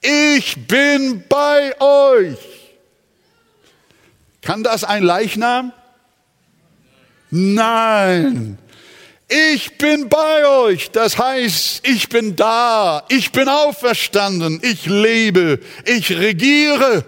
Ich 0.00 0.66
bin 0.66 1.22
bei 1.28 1.80
euch. 1.80 2.38
Kann 4.42 4.64
das 4.64 4.82
ein 4.82 5.04
Leichnam? 5.04 5.72
Nein. 7.30 8.58
Ich 9.28 9.78
bin 9.78 10.08
bei 10.08 10.46
euch. 10.46 10.90
Das 10.90 11.18
heißt, 11.18 11.86
ich 11.86 12.08
bin 12.08 12.34
da. 12.34 13.04
Ich 13.08 13.30
bin 13.30 13.48
auferstanden. 13.48 14.58
Ich 14.62 14.86
lebe. 14.86 15.60
Ich 15.86 16.10
regiere. 16.10 17.04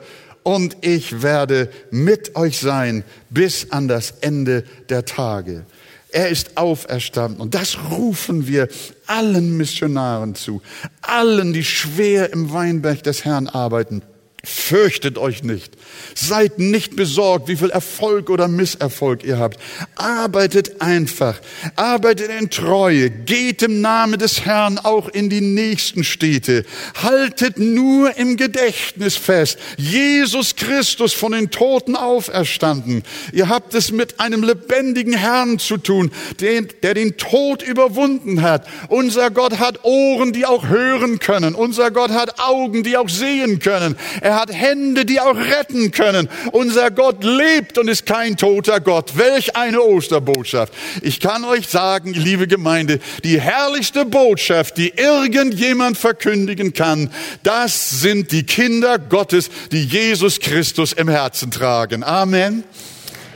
Und 0.46 0.76
ich 0.82 1.22
werde 1.22 1.68
mit 1.90 2.36
euch 2.36 2.60
sein 2.60 3.02
bis 3.30 3.72
an 3.72 3.88
das 3.88 4.12
Ende 4.20 4.62
der 4.88 5.04
Tage. 5.04 5.66
Er 6.10 6.28
ist 6.28 6.56
auferstanden. 6.56 7.40
Und 7.40 7.56
das 7.56 7.76
rufen 7.90 8.46
wir 8.46 8.68
allen 9.08 9.56
Missionaren 9.56 10.36
zu. 10.36 10.62
Allen, 11.02 11.52
die 11.52 11.64
schwer 11.64 12.32
im 12.32 12.52
Weinberg 12.52 13.02
des 13.02 13.24
Herrn 13.24 13.48
arbeiten. 13.48 14.02
Fürchtet 14.48 15.18
euch 15.18 15.42
nicht. 15.42 15.72
Seid 16.14 16.60
nicht 16.60 16.94
besorgt, 16.94 17.48
wie 17.48 17.56
viel 17.56 17.70
Erfolg 17.70 18.30
oder 18.30 18.46
Misserfolg 18.46 19.24
ihr 19.24 19.40
habt. 19.40 19.58
Arbeitet 19.96 20.80
einfach. 20.80 21.40
Arbeitet 21.74 22.30
in 22.30 22.48
Treue. 22.48 23.10
Geht 23.10 23.62
im 23.62 23.80
Namen 23.80 24.20
des 24.20 24.42
Herrn 24.44 24.78
auch 24.78 25.08
in 25.08 25.30
die 25.30 25.40
nächsten 25.40 26.04
Städte. 26.04 26.64
Haltet 27.02 27.58
nur 27.58 28.16
im 28.18 28.36
Gedächtnis 28.36 29.16
fest. 29.16 29.58
Jesus 29.78 30.54
Christus 30.54 31.12
von 31.12 31.32
den 31.32 31.50
Toten 31.50 31.96
auferstanden. 31.96 33.02
Ihr 33.32 33.48
habt 33.48 33.74
es 33.74 33.90
mit 33.90 34.20
einem 34.20 34.44
lebendigen 34.44 35.14
Herrn 35.14 35.58
zu 35.58 35.76
tun, 35.76 36.12
der, 36.38 36.62
der 36.62 36.94
den 36.94 37.16
Tod 37.16 37.64
überwunden 37.64 38.42
hat. 38.42 38.64
Unser 38.90 39.32
Gott 39.32 39.58
hat 39.58 39.84
Ohren, 39.84 40.32
die 40.32 40.46
auch 40.46 40.68
hören 40.68 41.18
können. 41.18 41.56
Unser 41.56 41.90
Gott 41.90 42.12
hat 42.12 42.38
Augen, 42.38 42.84
die 42.84 42.96
auch 42.96 43.08
sehen 43.08 43.58
können. 43.58 43.96
Er 44.20 44.35
hat 44.36 44.52
Hände, 44.52 45.04
die 45.04 45.20
auch 45.20 45.36
retten 45.36 45.90
können. 45.90 46.28
Unser 46.52 46.90
Gott 46.90 47.24
lebt 47.24 47.78
und 47.78 47.88
ist 47.88 48.06
kein 48.06 48.36
toter 48.36 48.80
Gott. 48.80 49.16
Welch 49.16 49.56
eine 49.56 49.80
Osterbotschaft. 49.80 50.72
Ich 51.02 51.18
kann 51.20 51.44
euch 51.44 51.66
sagen, 51.66 52.12
liebe 52.12 52.46
Gemeinde, 52.46 53.00
die 53.24 53.40
herrlichste 53.40 54.04
Botschaft, 54.04 54.76
die 54.76 54.92
irgendjemand 54.96 55.98
verkündigen 55.98 56.72
kann, 56.72 57.10
das 57.42 58.00
sind 58.00 58.30
die 58.30 58.44
Kinder 58.44 58.98
Gottes, 58.98 59.50
die 59.72 59.84
Jesus 59.84 60.38
Christus 60.38 60.92
im 60.92 61.08
Herzen 61.08 61.50
tragen. 61.50 62.04
Amen. 62.04 62.64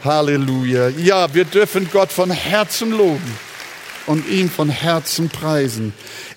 Halleluja. 0.04 0.88
Ja, 0.88 1.32
wir 1.34 1.44
dürfen 1.44 1.88
Gott 1.92 2.12
von 2.12 2.30
Herzen 2.30 2.90
loben 2.90 3.38
und 4.06 4.28
ihn 4.28 4.50
von 4.50 4.68
Herzen 4.68 5.28
preisen. 5.28 5.92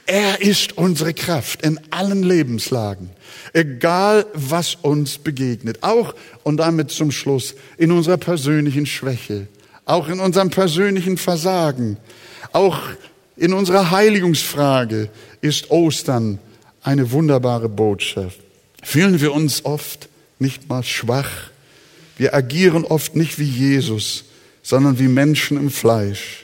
Er 0.05 0.41
ist 0.41 0.77
unsere 0.77 1.13
Kraft 1.13 1.61
in 1.61 1.79
allen 1.91 2.23
Lebenslagen 2.23 3.09
egal 3.53 4.25
was 4.33 4.75
uns 4.75 5.17
begegnet. 5.17 5.79
Auch, 5.81 6.13
und 6.43 6.57
damit 6.57 6.91
zum 6.91 7.11
Schluss, 7.11 7.55
in 7.77 7.91
unserer 7.91 8.17
persönlichen 8.17 8.85
Schwäche, 8.85 9.47
auch 9.85 10.07
in 10.09 10.19
unserem 10.19 10.49
persönlichen 10.49 11.17
Versagen, 11.17 11.97
auch 12.51 12.79
in 13.35 13.53
unserer 13.53 13.91
Heiligungsfrage 13.91 15.09
ist 15.41 15.71
Ostern 15.71 16.39
eine 16.81 17.11
wunderbare 17.11 17.69
Botschaft. 17.69 18.39
Fühlen 18.81 19.21
wir 19.21 19.33
uns 19.33 19.65
oft 19.65 20.09
nicht 20.39 20.69
mal 20.69 20.83
schwach? 20.83 21.49
Wir 22.17 22.33
agieren 22.33 22.85
oft 22.85 23.15
nicht 23.15 23.39
wie 23.39 23.43
Jesus, 23.43 24.25
sondern 24.61 24.99
wie 24.99 25.07
Menschen 25.07 25.57
im 25.57 25.71
Fleisch. 25.71 26.42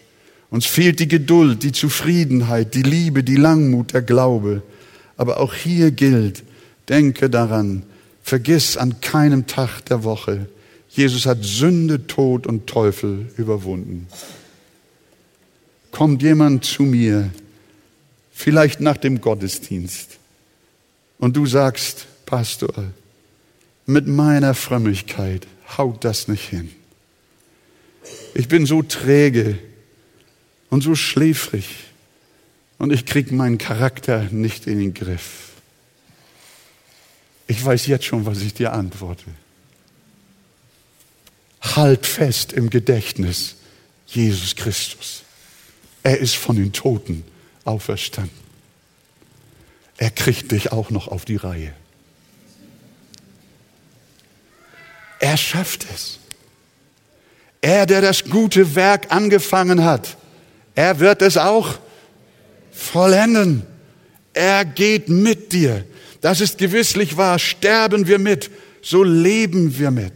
Uns 0.52 0.66
fehlt 0.66 1.00
die 1.00 1.08
Geduld, 1.08 1.64
die 1.64 1.72
Zufriedenheit, 1.72 2.74
die 2.74 2.82
Liebe, 2.82 3.24
die 3.24 3.36
Langmut, 3.36 3.94
der 3.94 4.02
Glaube. 4.02 4.64
Aber 5.18 5.40
auch 5.40 5.54
hier 5.54 5.92
gilt, 5.92 6.44
Denke 6.90 7.30
daran, 7.30 7.84
vergiss 8.24 8.76
an 8.76 9.00
keinem 9.00 9.46
Tag 9.46 9.82
der 9.86 10.04
Woche, 10.04 10.50
Jesus 10.90 11.28
hat 11.28 11.44
Sünde, 11.44 12.08
Tod 12.08 12.48
und 12.48 12.66
Teufel 12.66 13.32
überwunden. 13.38 14.08
Kommt 15.92 16.24
jemand 16.24 16.66
zu 16.66 16.84
mir, 16.84 17.30
vielleicht 18.32 18.82
nach 18.82 18.98
dem 18.98 19.22
Gottesdienst, 19.22 20.18
und 21.20 21.38
du 21.38 21.46
sagst, 21.46 22.08
Pastor, 22.26 22.74
mit 23.86 24.08
meiner 24.08 24.56
Frömmigkeit 24.56 25.46
haut 25.78 26.04
das 26.04 26.28
nicht 26.28 26.50
hin. 26.50 26.72
Ich 28.34 28.48
bin 28.48 28.66
so 28.66 28.82
träge 28.82 29.60
und 30.70 30.82
so 30.82 30.96
schläfrig 30.96 31.68
und 32.78 32.92
ich 32.92 33.06
kriege 33.06 33.34
meinen 33.34 33.58
Charakter 33.58 34.24
nicht 34.32 34.68
in 34.68 34.80
den 34.80 34.94
Griff. 34.94 35.50
Ich 37.48 37.64
weiß 37.64 37.88
jetzt 37.88 38.06
schon, 38.06 38.26
was 38.26 38.42
ich 38.42 38.54
dir 38.54 38.74
antworte. 38.74 39.26
Halt 41.62 42.06
fest 42.06 42.54
im 42.54 42.70
Gedächtnis 42.70 43.56
Jesus 44.08 44.56
Christus. 44.56 45.24
Er 46.04 46.20
ist 46.20 46.36
von 46.36 46.56
den 46.56 46.72
Toten 46.72 47.24
auferstanden. 47.66 48.38
Er 49.98 50.12
kriegt 50.12 50.52
dich 50.52 50.72
auch 50.72 50.90
noch 50.92 51.10
auf 51.10 51.26
die 51.26 51.36
Reihe. 51.36 51.74
Er 55.20 55.36
schafft 55.36 55.86
es. 55.94 56.20
Er, 57.62 57.86
der 57.86 58.02
das 58.02 58.24
gute 58.24 58.76
Werk 58.76 59.12
angefangen 59.12 59.84
hat, 59.84 60.16
er 60.80 61.02
wird 61.02 61.22
es 61.22 61.36
auch 61.36 61.78
vollenden. 62.72 63.64
Er 64.32 64.64
geht 64.64 65.10
mit 65.10 65.52
dir. 65.52 65.84
Das 66.22 66.40
ist 66.40 66.58
gewisslich 66.58 67.18
wahr. 67.18 67.38
Sterben 67.38 68.08
wir 68.08 68.18
mit, 68.18 68.50
so 68.82 69.04
leben 69.04 69.78
wir 69.78 69.92
mit. 69.92 70.14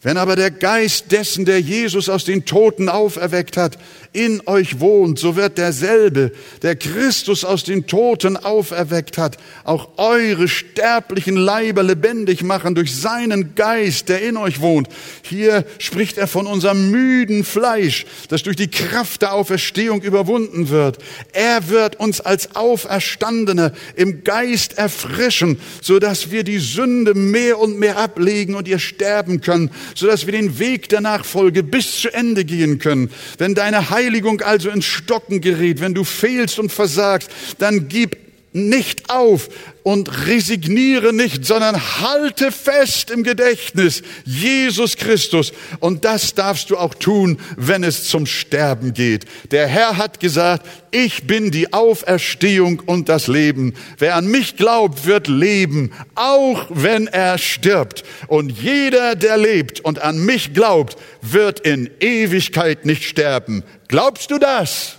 Wenn 0.00 0.16
aber 0.16 0.36
der 0.36 0.52
Geist 0.52 1.10
dessen, 1.10 1.44
der 1.44 1.60
Jesus 1.60 2.08
aus 2.08 2.24
den 2.24 2.44
Toten 2.44 2.88
auferweckt 2.88 3.56
hat, 3.56 3.76
in 4.14 4.40
euch 4.46 4.80
wohnt, 4.80 5.18
so 5.18 5.36
wird 5.36 5.58
derselbe, 5.58 6.32
der 6.62 6.76
Christus 6.76 7.44
aus 7.44 7.64
den 7.64 7.86
Toten 7.86 8.38
auferweckt 8.38 9.18
hat, 9.18 9.36
auch 9.64 9.98
eure 9.98 10.48
sterblichen 10.48 11.36
Leiber 11.36 11.82
lebendig 11.82 12.42
machen 12.42 12.74
durch 12.74 12.94
seinen 12.94 13.54
Geist, 13.54 14.08
der 14.08 14.22
in 14.22 14.38
euch 14.38 14.60
wohnt. 14.60 14.88
Hier 15.22 15.66
spricht 15.78 16.16
er 16.16 16.26
von 16.26 16.46
unserem 16.46 16.90
müden 16.90 17.44
Fleisch, 17.44 18.06
das 18.28 18.42
durch 18.42 18.56
die 18.56 18.70
Kraft 18.70 19.20
der 19.20 19.34
Auferstehung 19.34 20.00
überwunden 20.00 20.70
wird. 20.70 20.98
Er 21.34 21.68
wird 21.68 22.00
uns 22.00 22.22
als 22.22 22.56
Auferstandene 22.56 23.74
im 23.96 24.24
Geist 24.24 24.78
erfrischen, 24.78 25.60
so 25.82 25.98
dass 25.98 26.30
wir 26.30 26.42
die 26.44 26.58
Sünde 26.58 27.12
mehr 27.12 27.58
und 27.58 27.78
mehr 27.78 27.98
ablegen 27.98 28.54
und 28.54 28.66
ihr 28.66 28.78
sterben 28.78 29.42
können 29.42 29.70
sodass 29.94 30.26
wir 30.26 30.32
den 30.32 30.58
Weg 30.58 30.88
der 30.88 31.00
Nachfolge 31.00 31.62
bis 31.62 32.00
zu 32.00 32.12
Ende 32.12 32.44
gehen 32.44 32.78
können. 32.78 33.10
Wenn 33.38 33.54
deine 33.54 33.90
Heiligung 34.04 34.42
also 34.42 34.70
ins 34.70 34.84
Stocken 34.84 35.40
gerät, 35.40 35.80
wenn 35.80 35.94
du 35.94 36.04
fehlst 36.04 36.58
und 36.58 36.70
versagst, 36.70 37.30
dann 37.58 37.88
gib 37.88 38.23
nicht 38.54 39.10
auf 39.10 39.48
und 39.82 40.26
resigniere 40.26 41.12
nicht, 41.12 41.44
sondern 41.44 42.00
halte 42.00 42.52
fest 42.52 43.10
im 43.10 43.24
Gedächtnis 43.24 44.02
Jesus 44.24 44.96
Christus. 44.96 45.52
Und 45.80 46.04
das 46.04 46.34
darfst 46.34 46.70
du 46.70 46.78
auch 46.78 46.94
tun, 46.94 47.38
wenn 47.56 47.82
es 47.82 48.04
zum 48.04 48.26
Sterben 48.26 48.94
geht. 48.94 49.26
Der 49.50 49.66
Herr 49.66 49.96
hat 49.96 50.20
gesagt, 50.20 50.66
ich 50.92 51.26
bin 51.26 51.50
die 51.50 51.72
Auferstehung 51.72 52.80
und 52.86 53.08
das 53.08 53.26
Leben. 53.26 53.74
Wer 53.98 54.14
an 54.14 54.28
mich 54.28 54.56
glaubt, 54.56 55.04
wird 55.04 55.26
leben, 55.26 55.92
auch 56.14 56.66
wenn 56.70 57.08
er 57.08 57.36
stirbt. 57.38 58.04
Und 58.28 58.50
jeder, 58.50 59.16
der 59.16 59.36
lebt 59.36 59.80
und 59.80 60.00
an 60.00 60.24
mich 60.24 60.54
glaubt, 60.54 60.96
wird 61.20 61.58
in 61.58 61.90
Ewigkeit 61.98 62.86
nicht 62.86 63.02
sterben. 63.02 63.64
Glaubst 63.88 64.30
du 64.30 64.38
das? 64.38 64.98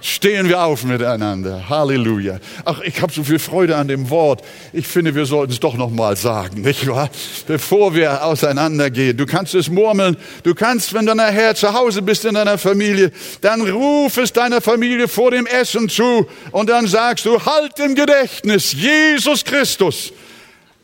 Stehen 0.00 0.48
wir 0.48 0.62
auf 0.62 0.84
miteinander. 0.84 1.68
Halleluja. 1.68 2.38
Ach, 2.64 2.80
ich 2.80 3.02
habe 3.02 3.12
so 3.12 3.24
viel 3.24 3.38
Freude 3.38 3.76
an 3.76 3.88
dem 3.88 4.10
Wort. 4.10 4.42
Ich 4.72 4.86
finde, 4.86 5.14
wir 5.14 5.26
sollten 5.26 5.52
es 5.52 5.60
doch 5.60 5.74
noch 5.74 5.90
mal 5.90 6.16
sagen, 6.16 6.62
nicht 6.62 6.86
wahr? 6.86 7.10
Bevor 7.46 7.94
wir 7.94 8.24
auseinandergehen. 8.24 9.16
Du 9.16 9.26
kannst 9.26 9.54
es 9.54 9.68
murmeln. 9.68 10.16
Du 10.44 10.54
kannst, 10.54 10.94
wenn 10.94 11.06
du 11.06 11.14
nachher 11.14 11.54
zu 11.54 11.72
Hause 11.72 12.02
bist 12.02 12.24
in 12.24 12.34
deiner 12.34 12.58
Familie, 12.58 13.10
dann 13.40 13.60
ruf 13.62 14.16
es 14.18 14.32
deiner 14.32 14.60
Familie 14.60 15.08
vor 15.08 15.32
dem 15.32 15.46
Essen 15.46 15.88
zu 15.88 16.26
und 16.52 16.70
dann 16.70 16.86
sagst 16.86 17.24
du, 17.24 17.44
halt 17.44 17.78
im 17.80 17.94
Gedächtnis 17.94 18.72
Jesus 18.72 19.44
Christus 19.44 20.12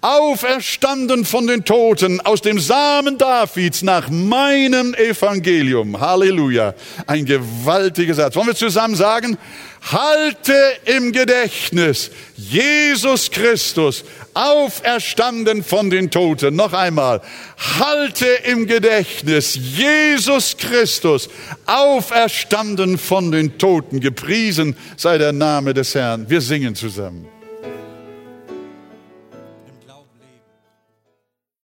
auferstanden 0.05 1.25
von 1.25 1.47
den 1.47 1.65
Toten 1.65 2.21
aus 2.21 2.43
dem 2.43 2.59
Samen 2.59 3.17
Davids 3.17 3.81
nach 3.81 4.11
meinem 4.11 4.93
Evangelium. 4.93 5.99
Halleluja. 5.99 6.75
Ein 7.07 7.25
gewaltiger 7.25 8.13
Satz. 8.13 8.37
Wollen 8.37 8.49
wir 8.49 8.55
zusammen 8.55 8.97
sagen? 8.97 9.39
Halte 9.91 10.55
im 10.85 11.11
Gedächtnis 11.11 12.11
Jesus 12.37 13.31
Christus, 13.31 14.05
auferstanden 14.35 15.65
von 15.65 15.89
den 15.89 16.11
Toten. 16.11 16.55
Noch 16.55 16.75
einmal. 16.75 17.23
Halte 17.79 18.27
im 18.45 18.67
Gedächtnis 18.67 19.55
Jesus 19.55 20.55
Christus, 20.59 21.31
auferstanden 21.65 22.99
von 22.99 23.33
den 23.33 23.57
Toten. 23.57 24.01
Gepriesen 24.01 24.77
sei 24.99 25.17
der 25.17 25.33
Name 25.33 25.73
des 25.73 25.95
Herrn. 25.95 26.29
Wir 26.29 26.43
singen 26.43 26.75
zusammen. 26.75 27.34